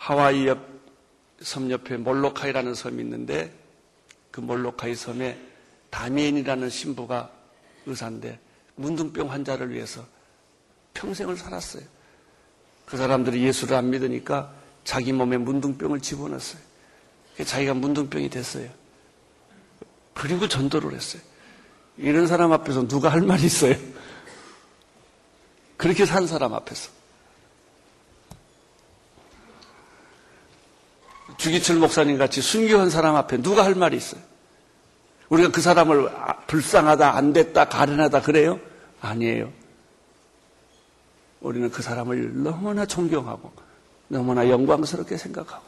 하와이 0.00 0.46
옆, 0.46 0.58
섬 1.42 1.70
옆에 1.70 1.98
몰로카이라는 1.98 2.74
섬이 2.74 3.02
있는데 3.02 3.52
그 4.30 4.40
몰로카이 4.40 4.94
섬에 4.94 5.38
다미엔이라는 5.90 6.70
신부가 6.70 7.30
의사인데 7.84 8.40
문둥병 8.76 9.30
환자를 9.30 9.70
위해서 9.74 10.02
평생을 10.94 11.36
살았어요. 11.36 11.82
그 12.86 12.96
사람들이 12.96 13.42
예수를 13.42 13.76
안 13.76 13.90
믿으니까 13.90 14.50
자기 14.84 15.12
몸에 15.12 15.36
문둥병을 15.36 16.00
집어넣었어요. 16.00 16.62
자기가 17.44 17.74
문둥병이 17.74 18.30
됐어요. 18.30 18.70
그리고 20.14 20.48
전도를 20.48 20.94
했어요. 20.94 21.20
이런 21.98 22.26
사람 22.26 22.52
앞에서 22.52 22.88
누가 22.88 23.10
할 23.10 23.20
말이 23.20 23.44
있어요? 23.44 23.76
그렇게 25.76 26.06
산 26.06 26.26
사람 26.26 26.54
앞에서. 26.54 26.99
주기철 31.40 31.76
목사님 31.76 32.18
같이 32.18 32.42
순교한 32.42 32.90
사람 32.90 33.16
앞에 33.16 33.38
누가 33.38 33.64
할 33.64 33.74
말이 33.74 33.96
있어요? 33.96 34.20
우리가 35.30 35.50
그 35.50 35.62
사람을 35.62 36.08
아, 36.08 36.36
불쌍하다, 36.46 37.16
안 37.16 37.32
됐다, 37.32 37.64
가련하다 37.66 38.20
그래요? 38.20 38.60
아니에요. 39.00 39.50
우리는 41.40 41.70
그 41.70 41.80
사람을 41.80 42.42
너무나 42.42 42.84
존경하고, 42.84 43.50
너무나 44.08 44.50
영광스럽게 44.50 45.16
생각하고, 45.16 45.64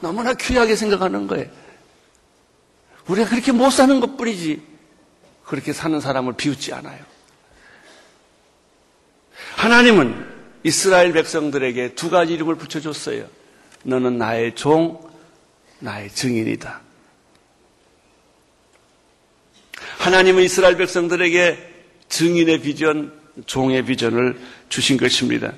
너무나 0.00 0.34
귀하게 0.34 0.76
생각하는 0.76 1.26
거예요. 1.26 1.48
우리가 3.08 3.30
그렇게 3.30 3.50
못 3.50 3.70
사는 3.70 3.98
것 3.98 4.18
뿐이지, 4.18 4.62
그렇게 5.46 5.72
사는 5.72 5.98
사람을 5.98 6.34
비웃지 6.34 6.74
않아요. 6.74 7.02
하나님은 9.56 10.32
이스라엘 10.64 11.12
백성들에게 11.12 11.94
두 11.94 12.10
가지 12.10 12.34
이름을 12.34 12.56
붙여줬어요. 12.56 13.41
너는 13.82 14.18
나의 14.18 14.54
종, 14.54 15.00
나의 15.80 16.10
증인이다. 16.10 16.80
하나님은 19.98 20.42
이스라엘 20.42 20.76
백성들에게 20.76 21.72
증인의 22.08 22.60
비전, 22.62 23.12
종의 23.46 23.84
비전을 23.84 24.38
주신 24.68 24.96
것입니다. 24.96 25.52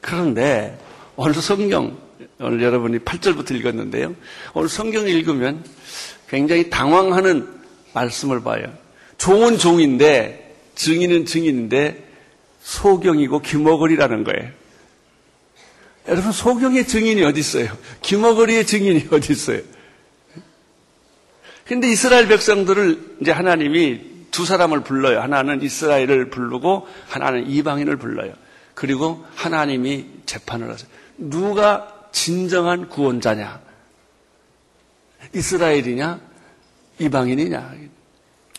그런데 0.00 0.78
오늘 1.16 1.34
성경, 1.34 1.98
오늘 2.38 2.62
여러분이 2.62 3.00
8절부터 3.00 3.52
읽었는데요. 3.56 4.14
오늘 4.54 4.68
성경 4.68 5.08
읽으면 5.08 5.64
굉장히 6.28 6.70
당황하는 6.70 7.48
말씀을 7.92 8.42
봐요. 8.42 8.72
종은 9.18 9.58
종인데, 9.58 10.54
증인은 10.74 11.24
증인인데, 11.24 12.04
소경이고 12.60 13.40
귀머거리라는 13.40 14.24
거예요. 14.24 14.50
여러분 16.08 16.32
소경의 16.32 16.86
증인이 16.86 17.22
어디 17.24 17.40
있어요? 17.40 17.76
귀머거리의 18.02 18.66
증인이 18.66 19.08
어디 19.12 19.32
있어요? 19.32 19.60
근데 21.66 21.90
이스라엘 21.90 22.28
백성들을 22.28 23.16
이제 23.20 23.32
하나님이 23.32 24.16
두 24.30 24.44
사람을 24.44 24.84
불러요. 24.84 25.20
하나는 25.20 25.62
이스라엘을 25.62 26.30
부르고 26.30 26.86
하나는 27.08 27.48
이방인을 27.48 27.96
불러요. 27.96 28.34
그리고 28.74 29.24
하나님이 29.34 30.06
재판을 30.26 30.70
하세요. 30.70 30.88
누가 31.16 32.08
진정한 32.12 32.88
구원자냐? 32.88 33.60
이스라엘이냐? 35.34 36.20
이방인이냐? 36.98 37.74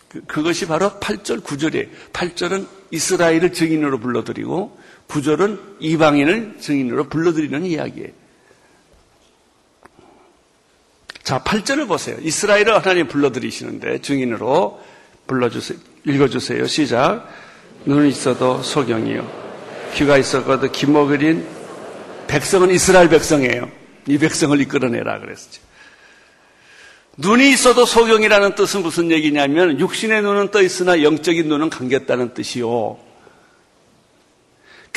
그, 0.10 0.22
그것이 0.26 0.68
바로 0.68 0.90
8절, 1.00 1.44
9절이에요. 1.44 1.90
8절은 2.12 2.68
이스라엘을 2.92 3.54
증인으로 3.54 4.00
불러드리고 4.00 4.78
9절은 5.08 5.78
이방인을 5.80 6.58
증인으로 6.60 7.06
불러드리는 7.10 7.66
이야기예요. 7.66 8.10
자, 11.24 11.44
8절을 11.44 11.88
보세요. 11.88 12.18
이스라엘을 12.22 12.76
하나님 12.76 13.08
불러드리시는데 13.08 14.02
증인으로 14.02 14.82
불러주세요. 15.28 15.78
읽어주세요. 16.06 16.68
시작. 16.68 17.28
눈은 17.86 18.08
있어도 18.08 18.62
소경이요. 18.62 19.30
귀가 19.94 20.18
있어도 20.18 20.72
기먹으린 20.72 21.46
백성은 22.28 22.72
이스라엘 22.72 23.10
백성이에요. 23.10 23.70
이 24.08 24.18
백성을 24.18 24.60
이끌어내라 24.62 25.20
그랬죠. 25.20 25.62
눈이 27.18 27.50
있어도 27.52 27.86
소경이라는 27.86 28.56
뜻은 28.56 28.84
무슨 28.84 29.12
얘기냐면 29.12 29.80
육신의 29.80 30.22
눈은 30.22 30.52
떠 30.52 30.62
있으나 30.62 31.02
영적인 31.02 31.48
눈은 31.48 31.70
감겼다는 31.70 32.34
뜻이요. 32.34 33.07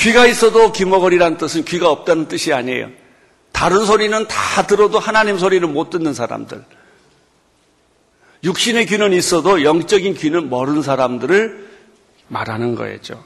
귀가 0.00 0.26
있어도 0.26 0.72
귀머거리라는 0.72 1.36
뜻은 1.36 1.64
귀가 1.64 1.90
없다는 1.90 2.26
뜻이 2.26 2.52
아니에요. 2.52 2.88
다른 3.52 3.84
소리는 3.84 4.26
다 4.26 4.66
들어도 4.66 4.98
하나님 4.98 5.38
소리는 5.38 5.70
못 5.72 5.90
듣는 5.90 6.14
사람들. 6.14 6.64
육신의 8.42 8.86
귀는 8.86 9.12
있어도 9.12 9.62
영적인 9.62 10.14
귀는 10.14 10.48
모르는 10.48 10.80
사람들을 10.82 11.68
말하는 12.28 12.74
거였죠. 12.74 13.22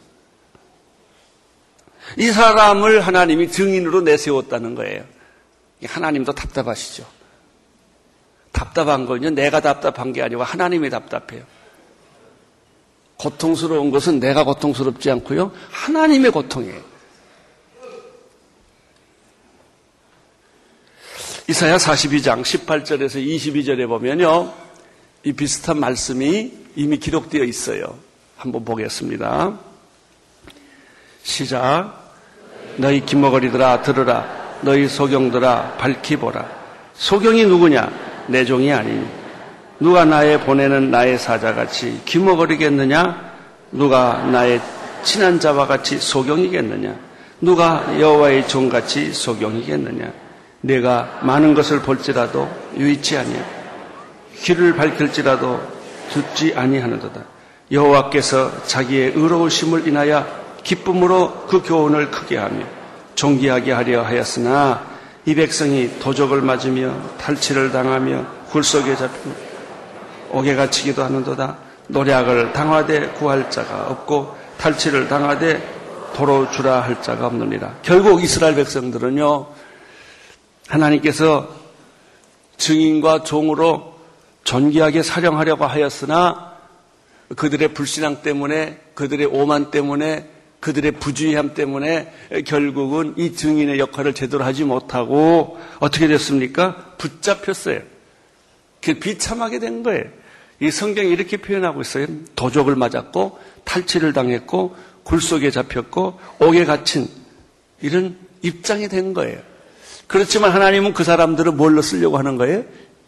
이 2.19 2.31
사람을 2.33 3.01
하나님이 3.01 3.51
증인으로 3.51 4.01
내세웠다는 4.01 4.75
거예요. 4.75 5.05
하나님도 5.85 6.33
답답하시죠. 6.33 7.07
답답한 8.51 9.07
건요, 9.07 9.31
내가 9.31 9.61
답답한 9.61 10.13
게 10.13 10.23
아니고 10.23 10.43
하나님이 10.43 10.91
답답해요. 10.91 11.45
고통스러운 13.25 13.91
것은 13.91 14.21
내가 14.21 14.45
고통스럽지 14.45 15.11
않고요, 15.11 15.51
하나님의 15.71 16.31
고통이에요. 16.31 16.95
이사야 21.49 21.77
42장 21.77 22.43
18절에서 22.43 23.17
22절에 23.17 23.89
보면요, 23.89 24.53
이 25.25 25.33
비슷한 25.33 25.81
말씀이 25.81 26.53
이미 26.77 26.99
기록되어 26.99 27.45
있어요. 27.45 27.99
한번 28.37 28.63
보겠습니다. 28.65 29.59
시작. 31.23 32.13
너희 32.77 33.05
기머거리들아 33.07 33.81
들으라. 33.83 34.59
너희 34.61 34.87
소경들아 34.87 35.77
밝히 35.79 36.17
보라. 36.17 36.47
소경이 36.95 37.45
누구냐? 37.47 37.91
내 38.29 38.45
종이 38.45 38.71
아니니 38.73 39.24
누가 39.81 40.05
나의 40.05 40.41
보내는 40.41 40.91
나의 40.91 41.19
사자같이 41.19 42.01
기머거리겠느냐? 42.05 43.33
누가 43.73 44.19
나의 44.31 44.61
친한 45.03 45.41
자와 45.41 45.67
같이 45.67 45.99
소경이겠느냐? 45.99 46.95
누가 47.41 47.85
여호와의 47.99 48.49
종같이 48.49 49.13
소경이겠느냐? 49.13 50.13
내가 50.61 51.21
많은 51.23 51.55
것을 51.55 51.83
볼지라도 51.83 52.49
유익치 52.77 53.19
아니야 53.19 53.45
길을 54.41 54.77
밝힐지라도 54.77 55.61
듣지 56.11 56.55
아니하는도다. 56.55 57.23
여호와께서 57.71 58.65
자기의 58.65 59.13
의로우심을 59.15 59.89
인하여 59.89 60.27
기쁨으로 60.63 61.47
그 61.49 61.63
교훈을 61.63 62.11
크게 62.11 62.37
하며 62.37 62.65
존귀하게 63.15 63.73
하려 63.73 64.03
하였으나 64.03 64.87
이 65.27 65.35
백성이 65.35 65.91
도적을 65.99 66.43
맞으며 66.43 66.95
탈취를 67.19 67.73
당하며 67.73 68.25
굴 68.51 68.63
속에 68.63 68.97
잡히고 68.97 69.44
옥에 70.35 70.55
갇히기도 70.57 71.05
하는도다. 71.05 71.59
노략을 71.89 72.53
당하되 72.53 73.09
구할 73.11 73.51
자가 73.51 73.89
없고 73.91 74.37
탈취를 74.59 75.09
당하되 75.09 75.63
도로 76.15 76.51
주라 76.51 76.81
할 76.81 77.01
자가 77.03 77.27
없느니라. 77.27 77.79
결국 77.83 78.23
이스라엘 78.23 78.55
백성들은요, 78.55 79.47
하나님께서 80.69 81.49
증인과 82.57 83.25
종으로 83.25 83.95
존귀하게 84.45 85.03
사령하려고 85.03 85.67
하였으나 85.67 86.55
그들의 87.37 87.75
불신앙 87.75 88.23
때문에 88.23 88.79
그들의 88.95 89.27
오만 89.27 89.71
때문에 89.71 90.31
그들의 90.61 90.93
부주의함 90.93 91.55
때문에 91.55 92.13
결국은 92.47 93.15
이 93.17 93.35
증인의 93.35 93.79
역할을 93.79 94.15
제대로 94.15 94.45
하지 94.45 94.65
못하고 94.65 95.59
어떻게 95.79 96.07
됐습니까? 96.07 96.95
붙잡혔어요. 96.97 97.81
비참하게 98.81 99.59
된 99.59 99.83
거예요. 99.83 100.05
이 100.61 100.71
성경이 100.71 101.11
이렇게 101.11 101.37
표현하고 101.37 101.81
있어요. 101.81 102.07
도적을 102.37 102.77
맞았고 102.77 103.39
탈취를 103.65 104.13
당했고 104.13 104.77
굴 105.03 105.21
속에 105.21 105.51
잡혔고 105.51 106.19
옥에 106.41 106.65
갇힌 106.65 107.09
이런 107.81 108.17
입장이 108.43 108.89
된 108.89 109.15
거예요. 109.15 109.41
그렇지만 110.07 110.53
하나님은 110.53 110.95
그 110.95 111.05
사람들을 111.05 111.53
뭘로 111.53 111.83
쓰려고 111.83 112.19
하는 112.19 112.37
거예요? 112.37 112.65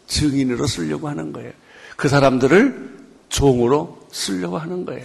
증인으로 0.07 0.67
쓰려고 0.67 1.09
하는 1.09 1.33
거예요. 1.33 1.53
그 1.97 2.09
사람들을 2.09 2.97
종으로 3.29 4.07
쓰려고 4.11 4.59
하는 4.59 4.85
거예요. 4.85 5.05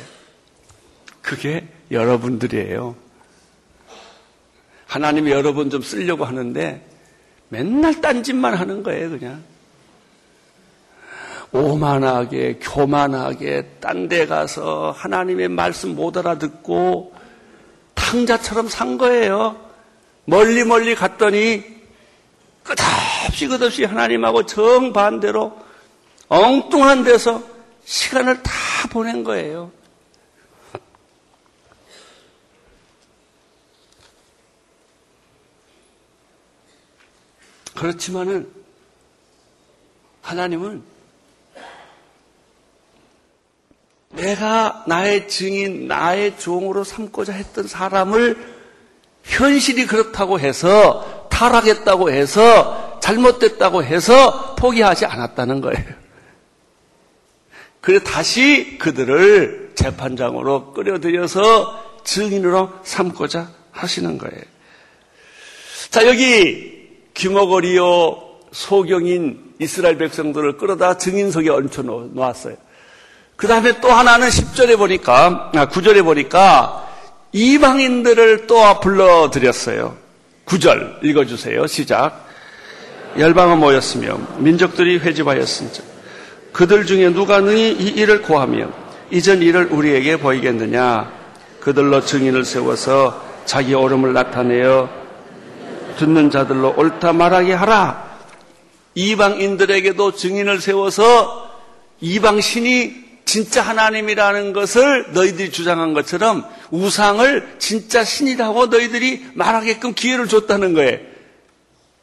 그게 1.21 1.67
여러분들이에요. 1.91 2.95
하나님이 4.87 5.31
여러분 5.31 5.69
좀 5.69 5.81
쓰려고 5.81 6.25
하는데 6.25 6.85
맨날 7.49 8.01
딴짓만 8.01 8.55
하는 8.55 8.83
거예요, 8.83 9.09
그냥. 9.09 9.43
오만하게, 11.53 12.59
교만하게, 12.61 13.77
딴 13.81 14.07
데 14.07 14.25
가서 14.25 14.91
하나님의 14.97 15.49
말씀 15.49 15.95
못 15.95 16.15
알아듣고 16.17 17.13
탕자처럼 17.93 18.69
산 18.69 18.97
거예요. 18.97 19.59
멀리 20.25 20.63
멀리 20.63 20.95
갔더니 20.95 21.63
끝없이 22.63 23.47
끝없이 23.47 23.83
하나님하고 23.83 24.45
정반대로 24.45 25.57
엉뚱한 26.29 27.03
데서 27.03 27.43
시간을 27.83 28.41
다 28.43 28.51
보낸 28.89 29.23
거예요. 29.23 29.71
그렇지만은 37.75 38.49
하나님은 40.21 40.90
내가 44.13 44.83
나의 44.87 45.27
증인, 45.27 45.87
나의 45.87 46.37
종으로 46.37 46.83
삼고자 46.83 47.33
했던 47.33 47.67
사람을 47.67 48.37
현실이 49.23 49.85
그렇다고 49.85 50.39
해서 50.39 51.27
타락했다고 51.29 52.11
해서 52.11 52.99
잘못됐다고 53.01 53.83
해서 53.83 54.55
포기하지 54.55 55.05
않았다는 55.05 55.61
거예요. 55.61 55.83
그래서 57.79 58.03
다시 58.03 58.77
그들을 58.77 59.71
재판장으로 59.75 60.73
끌어들여서 60.73 62.01
증인으로 62.03 62.69
삼고자 62.83 63.49
하시는 63.71 64.17
거예요. 64.17 64.41
자, 65.89 66.05
여기 66.07 66.89
귀머거리요 67.13 68.29
소경인 68.51 69.53
이스라엘 69.59 69.97
백성들을 69.97 70.57
끌어다 70.57 70.97
증인석에 70.97 71.49
얹혀 71.49 71.81
놓았어요. 71.81 72.55
그 73.41 73.47
다음에 73.47 73.81
또 73.81 73.91
하나는 73.91 74.29
10절에 74.29 74.77
보니까, 74.77 75.49
아, 75.55 75.65
9절에 75.65 76.03
보니까 76.03 76.87
이방인들을 77.31 78.45
또 78.45 78.79
불러들였어요. 78.79 79.97
9절 80.45 81.03
읽어주세요. 81.03 81.65
시작. 81.65 82.27
열방은 83.17 83.57
모였으며 83.57 84.19
민족들이 84.37 84.99
회집하였은즉 84.99 85.83
그들 86.53 86.85
중에 86.85 87.09
누가 87.09 87.41
능히 87.41 87.71
이 87.71 87.87
일을 87.87 88.21
고하며 88.21 88.69
이전 89.09 89.41
일을 89.41 89.69
우리에게 89.71 90.17
보이겠느냐 90.17 91.11
그들로 91.61 92.05
증인을 92.05 92.45
세워서 92.45 93.25
자기 93.45 93.73
오름을 93.73 94.13
나타내어 94.13 94.87
듣는 95.97 96.29
자들로 96.29 96.75
옳다 96.77 97.13
말하게 97.13 97.53
하라. 97.53 98.05
이방인들에게도 98.93 100.11
증인을 100.11 100.61
세워서 100.61 101.49
이방신이 102.01 103.00
진짜 103.31 103.61
하나님이라는 103.61 104.51
것을 104.51 105.13
너희들이 105.13 105.53
주장한 105.53 105.93
것처럼 105.93 106.45
우상을 106.69 107.55
진짜 107.59 108.03
신이라고 108.03 108.65
너희들이 108.65 109.25
말하게끔 109.35 109.93
기회를 109.93 110.27
줬다는 110.27 110.73
거예요. 110.73 110.99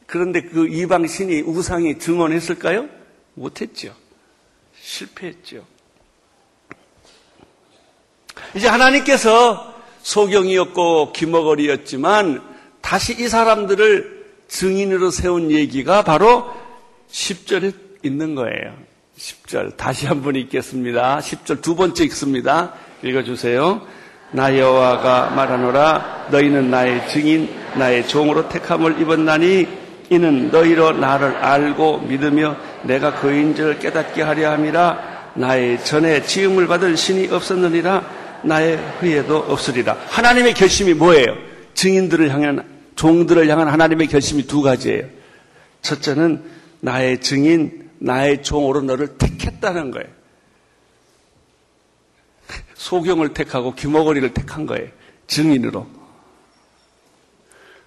그런데 0.07 0.41
그 0.41 0.67
이방 0.69 1.07
신이 1.07 1.43
우상이 1.43 1.99
증언했을까요? 1.99 2.89
못했죠. 3.35 3.95
실패했죠. 4.81 5.67
이제 8.55 8.67
하나님께서 8.67 9.75
소경이었고 10.01 11.13
기머거리였지만 11.13 12.43
다시 12.81 13.15
이 13.23 13.29
사람들을 13.29 14.25
증인으로 14.49 15.11
세운 15.11 15.51
얘기가 15.51 16.05
바로 16.05 16.51
10절에 17.11 17.75
있는 18.03 18.35
거예요. 18.35 18.89
10절. 19.19 19.77
다시 19.77 20.07
한 20.07 20.23
번 20.23 20.37
읽겠습니다. 20.37 21.19
10절 21.19 21.61
두 21.61 21.75
번째 21.75 22.05
읽습니다. 22.05 22.75
읽어주세요. 23.03 23.83
나 24.31 24.57
여호와가 24.57 25.31
말하노라 25.31 26.27
너희는 26.31 26.71
나의 26.71 27.09
증인 27.09 27.49
나의 27.77 28.07
종으로 28.07 28.49
택함을 28.49 29.01
입었나니 29.01 29.67
이는 30.11 30.51
너희로 30.51 30.93
나를 30.93 31.37
알고 31.37 32.01
믿으며 32.01 32.57
내가 32.83 33.15
그인 33.15 33.55
줄 33.55 33.79
깨닫게 33.79 34.23
하려 34.23 34.53
함이라 34.53 35.33
나의 35.35 35.83
전에 35.83 36.23
지음을 36.25 36.67
받은 36.67 36.97
신이 36.97 37.29
없었느니라 37.29 38.05
나의 38.43 38.79
후에도 39.01 39.39
없으리라 39.39 39.97
하나님의 40.09 40.53
결심이 40.55 40.93
뭐예요? 40.93 41.35
증인들을 41.75 42.31
향한 42.31 42.65
종들을 42.97 43.49
향한 43.49 43.69
하나님의 43.69 44.09
결심이 44.09 44.47
두 44.47 44.61
가지예요. 44.61 45.05
첫째는 45.81 46.43
나의 46.81 47.21
증인, 47.21 47.88
나의 47.99 48.43
종으로 48.43 48.81
너를 48.83 49.19
택했다는 49.19 49.91
거예요. 49.91 50.09
소경을 52.75 53.35
택하고 53.35 53.75
귀머거리를 53.75 54.33
택한 54.35 54.67
거예요. 54.67 54.89
증인으로. 55.27 55.87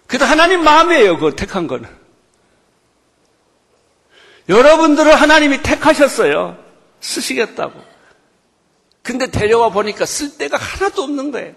그래도 0.08 0.26
하나님 0.26 0.64
마음이에요. 0.64 1.16
그걸 1.16 1.36
택한 1.36 1.68
거는. 1.68 1.90
여러분들을 4.50 5.16
하나님이 5.16 5.62
택하셨어요. 5.62 6.58
쓰시겠다고. 7.00 7.80
근데 9.02 9.32
데려와 9.32 9.70
보니까 9.70 10.06
쓸 10.06 10.38
데가 10.38 10.58
하나도 10.58 11.04
없는 11.04 11.32
거예요. 11.32 11.54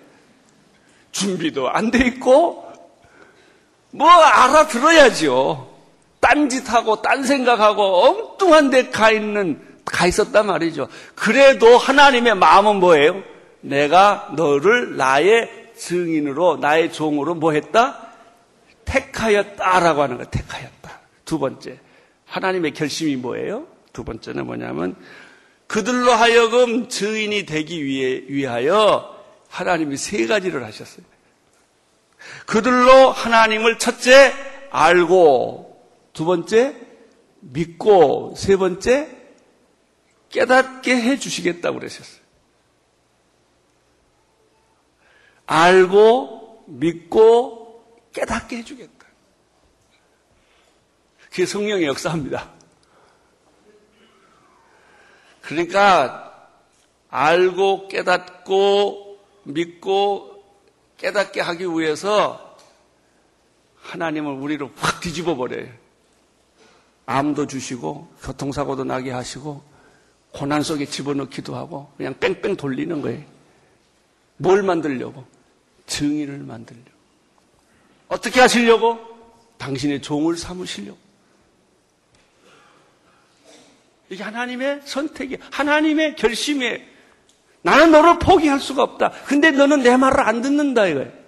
준비도 1.13 1.69
안 1.71 1.91
돼 1.91 2.07
있고, 2.07 2.73
뭐 3.91 4.09
알아들어야죠. 4.09 5.74
딴짓하고, 6.25 7.03
딴 7.03 7.23
생각하고, 7.25 7.83
엉뚱한 7.83 8.71
데 8.71 8.91
가 8.91 9.11
있는, 9.11 9.61
가 9.85 10.07
있었단 10.07 10.47
말이죠. 10.47 10.89
그래도 11.15 11.77
하나님의 11.77 12.35
마음은 12.37 12.77
뭐예요? 12.77 13.23
내가 13.61 14.31
너를 14.35 14.97
나의 14.97 15.51
증인으로, 15.77 16.57
나의 16.57 16.93
종으로 16.93 17.35
뭐 17.35 17.53
했다? 17.53 18.13
택하였다라고 18.87 20.03
하는 20.03 20.17
거예요. 20.17 20.31
택하였다. 20.31 21.01
두 21.25 21.39
번째. 21.39 21.79
하나님의 22.27 22.73
결심이 22.73 23.17
뭐예요? 23.17 23.67
두 23.93 24.05
번째는 24.05 24.47
뭐냐면, 24.47 24.97
그들로 25.67 26.13
하여금 26.13 26.89
증인이 26.89 27.47
되기 27.47 27.85
위해, 27.85 28.23
위하여 28.29 29.15
하나님이 29.49 29.97
세 29.97 30.27
가지를 30.27 30.65
하셨어요. 30.65 31.05
그들로 32.47 33.11
하나님을 33.11 33.79
첫째 33.79 34.33
알고, 34.71 35.74
두 36.15 36.25
번째 36.25 36.75
믿고, 37.41 38.35
세 38.37 38.57
번째 38.57 39.15
깨닫게 40.31 40.97
해 40.97 41.19
주시겠다고 41.19 41.79
그러셨어요. 41.79 42.25
알고, 45.47 46.65
믿고, 46.67 48.01
깨닫게 48.15 48.59
해 48.59 48.65
주겠다. 48.65 49.05
그게 51.29 51.47
성령의 51.47 51.85
역사입니다. 51.87 52.55
그러니까 55.43 56.49
알고 57.11 57.89
깨닫고 57.89 59.19
믿고 59.45 60.45
깨닫게 60.97 61.41
하기 61.41 61.65
위해서 61.67 62.57
하나님을 63.83 64.33
우리로 64.33 64.71
확 64.77 65.01
뒤집어 65.01 65.35
버려요. 65.35 65.84
암도 67.07 67.47
주시고 67.47 68.09
교통사고도 68.23 68.85
나게 68.85 69.11
하시고 69.11 69.63
고난 70.33 70.63
속에 70.63 70.87
집어넣기도 70.87 71.55
하고 71.55 71.93
그냥 71.97 72.15
뺑뺑 72.19 72.57
돌리는 72.57 73.03
거예요. 73.03 73.23
뭘 74.37 74.63
만들려고? 74.63 75.25
증인을 75.87 76.39
만들려고. 76.39 76.91
어떻게 78.09 78.41
하시려고? 78.41 78.99
당신의 79.59 80.03
종을 80.03 80.37
삼으시려고. 80.37 80.99
이게 84.11 84.23
하나님의 84.23 84.83
선택이, 84.85 85.39
하나님의 85.51 86.17
결심이에요. 86.17 86.79
나는 87.63 87.91
너를 87.91 88.19
포기할 88.19 88.61
수가 88.61 88.83
없다. 88.83 89.11
근데 89.27 89.51
너는 89.51 89.83
내 89.83 89.97
말을 89.97 90.21
안 90.21 90.43
듣는다 90.43 90.87
이거예요. 90.87 91.24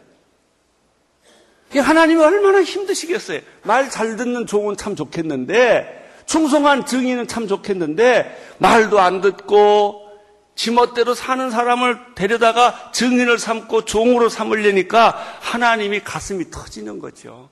하나님이 1.74 2.22
얼마나 2.22 2.62
힘드시겠어요. 2.62 3.40
말 3.62 3.90
잘 3.90 4.16
듣는 4.16 4.46
종은 4.46 4.76
참 4.76 4.96
좋겠는데, 4.96 6.22
충성한 6.26 6.86
증인은 6.86 7.28
참 7.28 7.48
좋겠는데, 7.48 8.54
말도 8.58 9.00
안 9.00 9.20
듣고, 9.20 10.06
지멋대로 10.54 11.14
사는 11.14 11.50
사람을 11.50 12.14
데려다가 12.14 12.90
증인을 12.92 13.38
삼고 13.38 13.84
종으로 13.84 14.28
삼으려니까 14.30 15.10
하나님이 15.40 16.00
가슴이 16.00 16.50
터지는 16.50 16.98
거죠. 16.98 17.50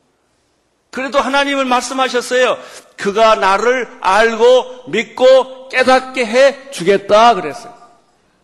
그래도 0.90 1.18
하나님을 1.20 1.66
말씀하셨어요. 1.66 2.56
그가 2.96 3.34
나를 3.34 3.88
알고 4.00 4.84
믿고 4.90 5.68
깨닫게 5.68 6.24
해 6.24 6.70
주겠다 6.70 7.34
그랬어요. 7.34 7.74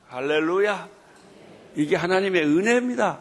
할렐루야. 0.08 0.88
이게 1.76 1.96
하나님의 1.96 2.42
은혜입니다. 2.42 3.20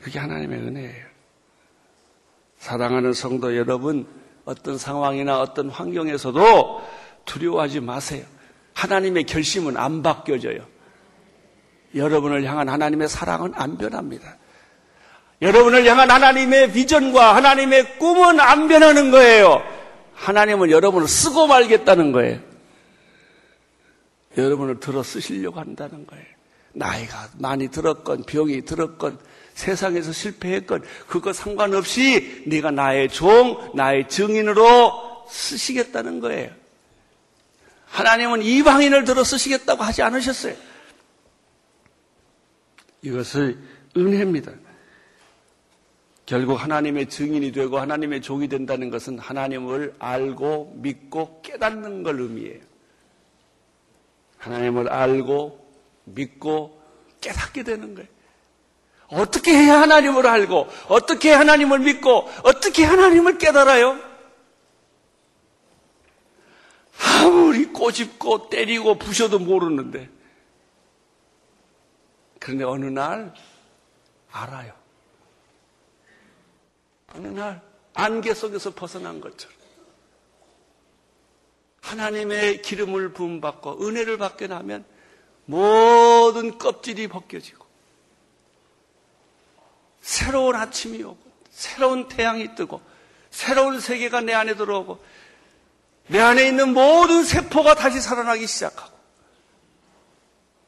그게 0.00 0.18
하나님의 0.18 0.58
은혜예요. 0.58 1.09
사랑하는 2.60 3.14
성도 3.14 3.56
여러분, 3.56 4.06
어떤 4.44 4.76
상황이나 4.76 5.40
어떤 5.40 5.70
환경에서도 5.70 6.82
두려워하지 7.24 7.80
마세요. 7.80 8.24
하나님의 8.74 9.24
결심은 9.24 9.78
안 9.78 10.02
바뀌어져요. 10.02 10.66
여러분을 11.94 12.44
향한 12.44 12.68
하나님의 12.68 13.08
사랑은 13.08 13.52
안 13.54 13.78
변합니다. 13.78 14.36
여러분을 15.40 15.86
향한 15.86 16.10
하나님의 16.10 16.72
비전과 16.72 17.34
하나님의 17.36 17.98
꿈은 17.98 18.38
안 18.38 18.68
변하는 18.68 19.10
거예요. 19.10 19.62
하나님은 20.12 20.70
여러분을 20.70 21.08
쓰고 21.08 21.46
말겠다는 21.46 22.12
거예요. 22.12 22.40
여러분을 24.36 24.80
들어 24.80 25.02
쓰시려고 25.02 25.58
한다는 25.58 26.06
거예요. 26.06 26.26
나이가 26.74 27.28
많이 27.38 27.68
들었건 27.68 28.24
병이 28.24 28.66
들었건 28.66 29.18
세상에서 29.54 30.12
실패했건 30.12 30.82
그거 31.06 31.32
상관없이 31.32 32.44
네가 32.46 32.70
나의 32.70 33.08
종, 33.08 33.72
나의 33.74 34.08
증인으로 34.08 35.26
쓰시겠다는 35.28 36.20
거예요. 36.20 36.50
하나님은 37.86 38.42
이방인을 38.42 39.04
들어 39.04 39.24
쓰시겠다고 39.24 39.82
하지 39.82 40.02
않으셨어요. 40.02 40.54
이것을 43.02 43.58
은혜입니다. 43.96 44.52
결국 46.26 46.54
하나님의 46.54 47.08
증인이 47.08 47.50
되고 47.50 47.80
하나님의 47.80 48.22
종이 48.22 48.46
된다는 48.46 48.90
것은 48.90 49.18
하나님을 49.18 49.94
알고 49.98 50.74
믿고 50.76 51.42
깨닫는 51.42 52.04
걸 52.04 52.20
의미해요. 52.20 52.60
하나님을 54.38 54.88
알고 54.88 55.58
믿고 56.04 56.80
깨닫게 57.20 57.64
되는 57.64 57.94
거예요. 57.94 58.08
어떻게 59.12 59.52
해야 59.52 59.80
하나님을 59.80 60.26
알고 60.26 60.68
어떻게 60.88 61.32
하나님을 61.32 61.80
믿고 61.80 62.28
어떻게 62.44 62.84
하나님을 62.84 63.38
깨달아요? 63.38 63.98
아무리 66.98 67.66
꼬집고 67.66 68.50
때리고 68.50 68.98
부셔도 68.98 69.38
모르는데 69.38 70.08
그런데 72.38 72.64
어느 72.64 72.86
날 72.86 73.34
알아요. 74.30 74.72
어느 77.14 77.26
날 77.26 77.60
안개 77.94 78.32
속에서 78.34 78.72
벗어난 78.74 79.20
것처럼 79.20 79.58
하나님의 81.82 82.62
기름을 82.62 83.12
부음받고 83.12 83.84
은혜를 83.84 84.18
받게 84.18 84.46
나면 84.46 84.84
모든 85.46 86.58
껍질이 86.58 87.08
벗겨지고 87.08 87.69
새로운 90.00 90.56
아침이 90.56 91.02
오고 91.02 91.18
새로운 91.50 92.08
태양이 92.08 92.54
뜨고 92.54 92.80
새로운 93.30 93.80
세계가 93.80 94.22
내 94.22 94.32
안에 94.34 94.54
들어오고 94.56 95.02
내 96.08 96.18
안에 96.18 96.48
있는 96.48 96.72
모든 96.72 97.24
세포가 97.24 97.74
다시 97.74 98.00
살아나기 98.00 98.46
시작하고 98.46 98.98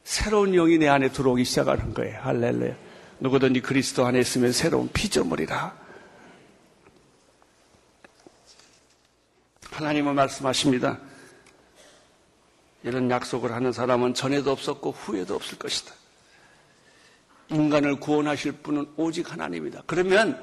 새로운 0.05 0.53
영이 0.53 0.79
내 0.79 0.89
안에 0.89 1.11
들어오기 1.11 1.45
시작하는 1.45 1.95
거예요. 1.95 2.21
할렐루야. 2.21 2.77
누구든지 3.21 3.61
그리스도 3.61 4.05
안에 4.05 4.21
있으면 4.21 4.53
새로운 4.53 4.91
피조물이라. 4.93 5.83
하나님은 9.71 10.15
말씀하십니다. 10.15 10.99
이런 12.83 13.11
약속을 13.11 13.53
하는 13.53 13.73
사람은 13.73 14.15
전에도 14.15 14.51
없었고 14.51 14.91
후에도 14.91 15.35
없을 15.35 15.59
것이다. 15.59 15.95
인간을 17.53 17.97
구원하실 17.97 18.53
분은 18.53 18.87
오직 18.97 19.33
하나님이다. 19.33 19.83
그러면 19.87 20.43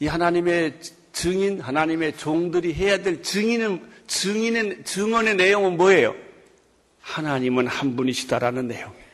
이 0.00 0.06
하나님의 0.06 0.80
증인, 1.12 1.60
하나님의 1.60 2.16
종들이 2.16 2.74
해야 2.74 2.98
될 2.98 3.22
증인은, 3.22 3.82
증인의, 4.06 4.84
증언의 4.84 5.36
내용은 5.36 5.76
뭐예요? 5.76 6.14
하나님은 7.00 7.66
한 7.66 7.96
분이시다라는 7.96 8.68
내용이에요. 8.68 9.04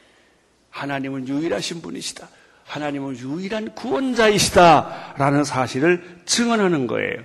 하나님은 0.71 1.29
유일하신 1.29 1.83
분이시다. 1.83 2.29
하나님은 2.65 3.19
유일한 3.19 3.75
구원자이시다라는 3.75 5.45
사실을 5.45 6.21
증언하는 6.25 6.87
거예요. 6.87 7.23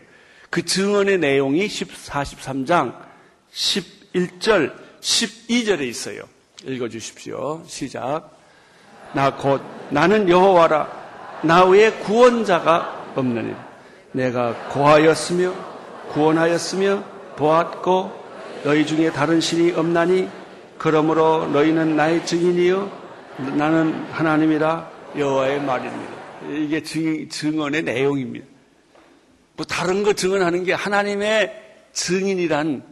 그 0.50 0.66
증언의 0.66 1.20
내용이 1.20 1.68
43장 1.68 3.00
11절, 3.54 4.76
12절에 5.02 5.82
있어요. 5.82 6.24
읽어 6.66 6.90
주십시오. 6.90 7.64
시작. 7.68 8.36
나 9.14 9.38
곧 9.38 9.62
나는 9.90 10.30
여호와라. 10.30 11.06
나 11.44 11.66
외에 11.66 11.92
구원자가 11.92 13.14
없느니 13.16 13.54
내가 14.12 14.54
고하였으며 14.70 15.54
구원하였으며 16.10 17.04
보았고 17.36 18.12
너희 18.64 18.86
중에 18.86 19.12
다른 19.12 19.40
신이 19.42 19.74
없나니 19.74 20.30
그러므로 20.78 21.48
너희는 21.48 21.96
나의 21.96 22.26
증인이요 22.26 22.92
나는 23.58 24.06
하나님이라 24.12 24.90
여호와의 25.18 25.62
말입니다. 25.62 26.14
이게 26.52 26.82
증, 26.84 27.28
증언의 27.30 27.84
내용입니다. 27.84 28.46
뭐 29.56 29.66
다른 29.66 30.04
거 30.04 30.14
증언하는 30.14 30.64
게 30.64 30.74
하나님의 30.74 31.64
증인이란 31.94 32.84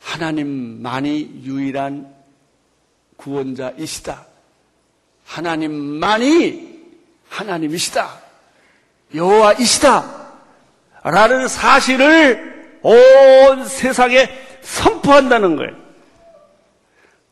하나님만이 0.00 1.42
유일한 1.44 2.14
구원자이시다. 3.16 4.33
하나님만이 5.24 6.74
하나님이시다. 7.28 8.20
여호와이시다. 9.14 10.24
라는 11.04 11.48
사실을 11.48 12.78
온 12.82 13.66
세상에 13.66 14.28
선포한다는 14.62 15.56
거예요. 15.56 15.84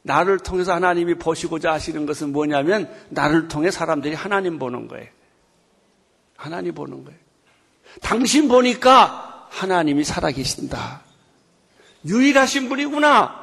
나를 0.03 0.39
통해서 0.39 0.75
하나님이 0.75 1.15
보시고자 1.15 1.73
하시는 1.73 2.07
것은 2.07 2.33
뭐냐면 2.33 2.93
나를 3.09 3.49
통해 3.49 3.71
사람들이 3.71 4.15
하나님 4.15 4.59
보는 4.59 4.89
거예요. 4.89 5.07
하나님 6.37 6.75
보는 6.75 7.05
거예요. 7.05 7.19
당신 8.01 8.49
보니까 8.49 9.47
하나님이 9.51 10.03
살아계신다. 10.05 11.03
유일하신 12.07 12.69
분이구나. 12.69 13.43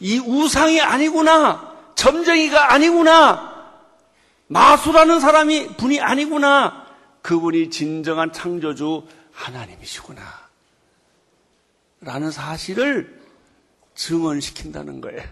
이 0.00 0.18
우상이 0.18 0.80
아니구나. 0.80 1.74
점쟁이가 1.94 2.72
아니구나. 2.74 3.47
마수라는 4.48 5.20
사람이 5.20 5.76
분이 5.76 6.00
아니구나. 6.00 6.86
그분이 7.22 7.70
진정한 7.70 8.32
창조주 8.32 9.06
하나님이시구나. 9.32 10.22
라는 12.00 12.30
사실을 12.30 13.20
증언시킨다는 13.94 15.00
거예요. 15.00 15.22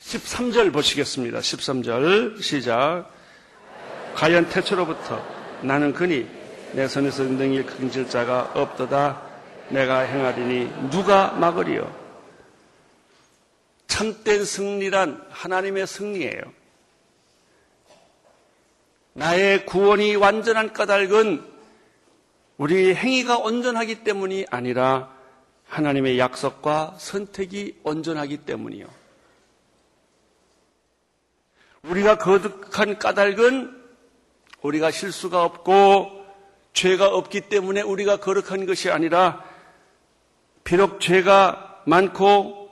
13절 0.00 0.72
보시겠습니다. 0.72 1.40
13절 1.40 2.40
시작. 2.40 3.10
가연 4.14 4.48
태초로부터 4.48 5.20
나는 5.62 5.92
그니 5.92 6.28
내 6.72 6.86
손에서 6.86 7.24
은등이 7.24 7.64
긍질 7.64 8.08
자가 8.08 8.52
없도다. 8.54 9.22
내가 9.70 10.00
행하리니 10.00 10.90
누가 10.90 11.32
막으리요? 11.32 12.03
참된 13.86 14.44
승리란 14.44 15.26
하나님의 15.30 15.86
승리예요. 15.86 16.40
나의 19.14 19.66
구원이 19.66 20.16
완전한 20.16 20.72
까닭은 20.72 21.52
우리 22.56 22.94
행위가 22.94 23.38
온전하기 23.38 24.02
때문이 24.04 24.46
아니라 24.50 25.14
하나님의 25.68 26.18
약속과 26.18 26.96
선택이 26.98 27.80
온전하기 27.84 28.38
때문이요. 28.38 28.86
우리가 31.84 32.18
거듭한 32.18 32.98
까닭은 32.98 33.82
우리가 34.62 34.90
실수가 34.90 35.44
없고 35.44 36.24
죄가 36.72 37.08
없기 37.08 37.42
때문에 37.42 37.82
우리가 37.82 38.16
거룩한 38.16 38.66
것이 38.66 38.90
아니라 38.90 39.44
비록 40.64 41.00
죄가 41.00 41.82
많고 41.86 42.63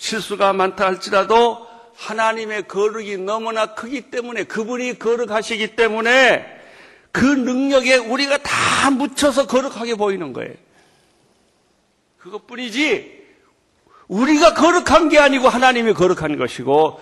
실수가 0.00 0.54
많다 0.54 0.86
할지라도 0.86 1.66
하나님의 1.94 2.66
거룩이 2.66 3.18
너무나 3.18 3.74
크기 3.74 4.10
때문에 4.10 4.44
그분이 4.44 4.98
거룩하시기 4.98 5.76
때문에 5.76 6.46
그 7.12 7.26
능력에 7.26 7.96
우리가 7.96 8.38
다 8.38 8.90
묻혀서 8.90 9.46
거룩하게 9.46 9.96
보이는 9.96 10.32
거예요. 10.32 10.54
그것뿐이지 12.18 13.20
우리가 14.08 14.54
거룩한 14.54 15.10
게 15.10 15.18
아니고 15.18 15.48
하나님이 15.48 15.92
거룩한 15.92 16.38
것이고 16.38 16.98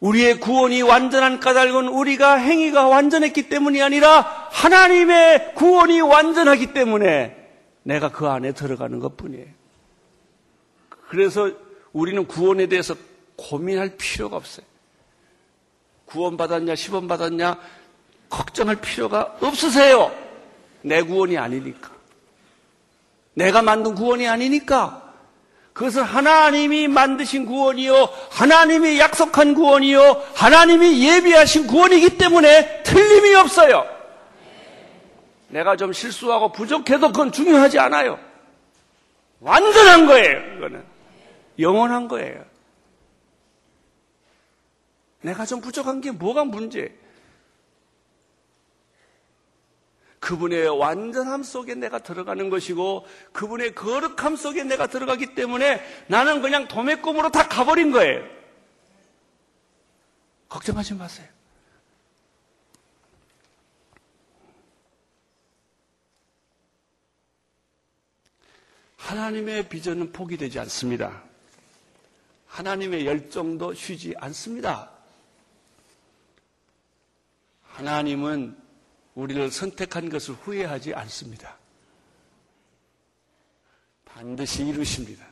우리의 0.00 0.38
구원이 0.38 0.82
완전한 0.82 1.40
까닭은 1.40 1.88
우리가 1.88 2.36
행위가 2.36 2.88
완전했기 2.88 3.48
때문이 3.48 3.82
아니라 3.82 4.48
하나님의 4.52 5.54
구원이 5.54 6.02
완전하기 6.02 6.74
때문에 6.74 7.36
내가 7.84 8.10
그 8.10 8.26
안에 8.26 8.52
들어가는 8.52 8.98
것 8.98 9.16
뿐이에요. 9.16 9.46
그래서 11.08 11.67
우리는 11.92 12.26
구원에 12.26 12.66
대해서 12.66 12.94
고민할 13.36 13.96
필요가 13.96 14.36
없어요. 14.36 14.66
구원받았냐, 16.06 16.74
시범받았냐, 16.74 17.58
걱정할 18.28 18.76
필요가 18.76 19.36
없으세요. 19.40 20.12
내 20.82 21.02
구원이 21.02 21.36
아니니까. 21.36 21.90
내가 23.34 23.62
만든 23.62 23.94
구원이 23.94 24.26
아니니까. 24.26 25.04
그것은 25.72 26.02
하나님이 26.02 26.88
만드신 26.88 27.46
구원이요, 27.46 28.08
하나님이 28.32 28.98
약속한 28.98 29.54
구원이요, 29.54 30.24
하나님이 30.34 31.06
예비하신 31.06 31.68
구원이기 31.68 32.18
때문에 32.18 32.82
틀림이 32.82 33.34
없어요. 33.36 33.86
내가 35.48 35.76
좀 35.76 35.92
실수하고 35.92 36.50
부족해도 36.50 37.08
그건 37.08 37.30
중요하지 37.30 37.78
않아요. 37.78 38.18
완전한 39.40 40.06
거예요, 40.06 40.56
이거는. 40.56 40.97
영원한 41.58 42.08
거예요. 42.08 42.44
내가 45.20 45.44
좀 45.44 45.60
부족한 45.60 46.00
게 46.00 46.10
뭐가 46.10 46.44
문제예요? 46.44 46.88
그분의 50.20 50.68
완전함 50.68 51.42
속에 51.42 51.74
내가 51.74 52.00
들어가는 52.00 52.50
것이고 52.50 53.06
그분의 53.32 53.74
거룩함 53.74 54.36
속에 54.36 54.64
내가 54.64 54.86
들어가기 54.86 55.34
때문에 55.34 55.80
나는 56.08 56.42
그냥 56.42 56.68
도매꿈으로 56.68 57.30
다 57.30 57.48
가버린 57.48 57.92
거예요. 57.92 58.24
걱정하지 60.48 60.94
마세요. 60.94 61.26
하나님의 68.96 69.68
비전은 69.68 70.12
포기되지 70.12 70.58
않습니다. 70.60 71.22
하나님의 72.48 73.06
열정도 73.06 73.72
쉬지 73.74 74.14
않습니다. 74.18 74.90
하나님은 77.62 78.56
우리를 79.14 79.50
선택한 79.50 80.08
것을 80.08 80.34
후회하지 80.34 80.94
않습니다. 80.94 81.56
반드시 84.04 84.66
이루십니다. 84.66 85.24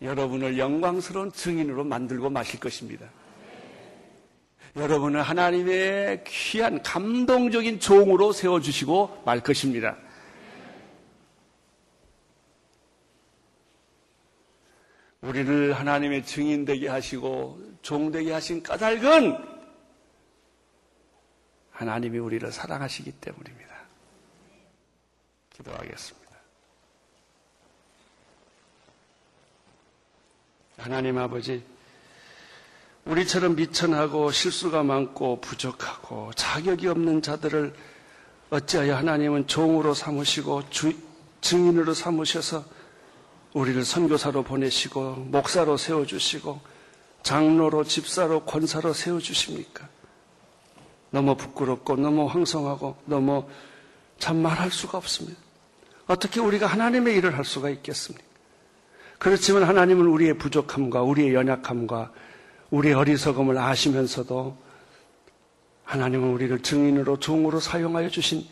여러분을 0.00 0.58
영광스러운 0.58 1.30
증인으로 1.32 1.84
만들고 1.84 2.30
마실 2.30 2.58
것입니다. 2.58 3.06
여러분을 4.76 5.20
하나님의 5.22 6.24
귀한 6.26 6.82
감동적인 6.82 7.80
종으로 7.80 8.32
세워주시고 8.32 9.24
말 9.26 9.40
것입니다. 9.40 9.96
우리를 15.22 15.74
하나님의 15.74 16.24
증인 16.24 16.64
되게 16.64 16.88
하시고 16.88 17.60
종 17.82 18.10
되게 18.10 18.32
하신 18.32 18.62
까닭은 18.62 19.36
하나님이 21.72 22.18
우리를 22.18 22.50
사랑하시기 22.50 23.12
때문입니다. 23.12 23.70
기도하겠습니다. 25.50 26.20
하나님 30.78 31.18
아버지, 31.18 31.62
우리처럼 33.04 33.56
미천하고 33.56 34.30
실수가 34.30 34.82
많고 34.82 35.40
부족하고 35.40 36.32
자격이 36.34 36.86
없는 36.88 37.22
자들을 37.22 37.74
어찌하여 38.50 38.96
하나님은 38.96 39.46
종으로 39.46 39.94
삼으시고 39.94 40.70
주, 40.70 40.94
증인으로 41.40 41.94
삼으셔서 41.94 42.64
우리를 43.54 43.84
선교사로 43.84 44.42
보내시고 44.44 45.26
목사로 45.30 45.76
세워주시고 45.76 46.60
장로로 47.22 47.84
집사로 47.84 48.44
권사로 48.44 48.92
세워주십니까? 48.92 49.88
너무 51.10 51.36
부끄럽고 51.36 51.96
너무 51.96 52.26
황성하고 52.26 52.96
너무 53.04 53.46
참 54.18 54.36
말할 54.36 54.70
수가 54.70 54.98
없습니다. 54.98 55.40
어떻게 56.06 56.40
우리가 56.40 56.66
하나님의 56.66 57.16
일을 57.16 57.36
할 57.36 57.44
수가 57.44 57.70
있겠습니까? 57.70 58.24
그렇지만 59.18 59.64
하나님은 59.64 60.06
우리의 60.06 60.38
부족함과 60.38 61.02
우리의 61.02 61.34
연약함과 61.34 62.12
우리의 62.70 62.94
어리석음을 62.94 63.58
아시면서도 63.58 64.56
하나님은 65.84 66.28
우리를 66.30 66.62
증인으로 66.62 67.18
종으로 67.18 67.58
사용하여 67.58 68.08
주신 68.08 68.46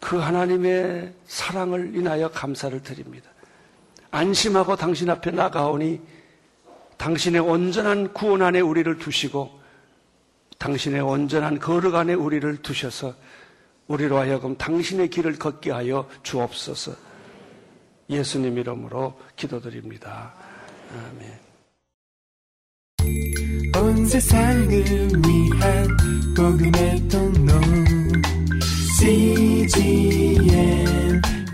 그 0.00 0.16
하나님의 0.16 1.12
사랑을 1.26 1.94
인하여 1.94 2.30
감사를 2.30 2.82
드립니다. 2.82 3.30
안심하고 4.14 4.76
당신 4.76 5.10
앞에 5.10 5.32
나가오니 5.32 6.00
당신의 6.96 7.40
온전한 7.40 8.12
구원 8.12 8.42
안에 8.42 8.60
우리를 8.60 8.96
두시고 8.98 9.60
당신의 10.58 11.00
온전한 11.00 11.58
거룩 11.58 11.96
안에 11.96 12.14
우리를 12.14 12.58
두셔서 12.62 13.12
우리로 13.88 14.16
하여금 14.16 14.56
당신의 14.56 15.10
길을 15.10 15.36
걷게 15.40 15.72
하여 15.72 16.08
주옵소서. 16.22 16.92
예수님 18.08 18.56
이름으로 18.58 19.18
기도드립니다. 19.34 20.32
아멘. 20.92 21.44
온 23.76 24.06
세상을 24.06 24.70
위한 24.70 25.88
복음의 26.36 27.08
통로 27.08 27.52
CGM 28.96 30.40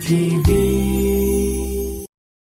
TV 0.02 1.39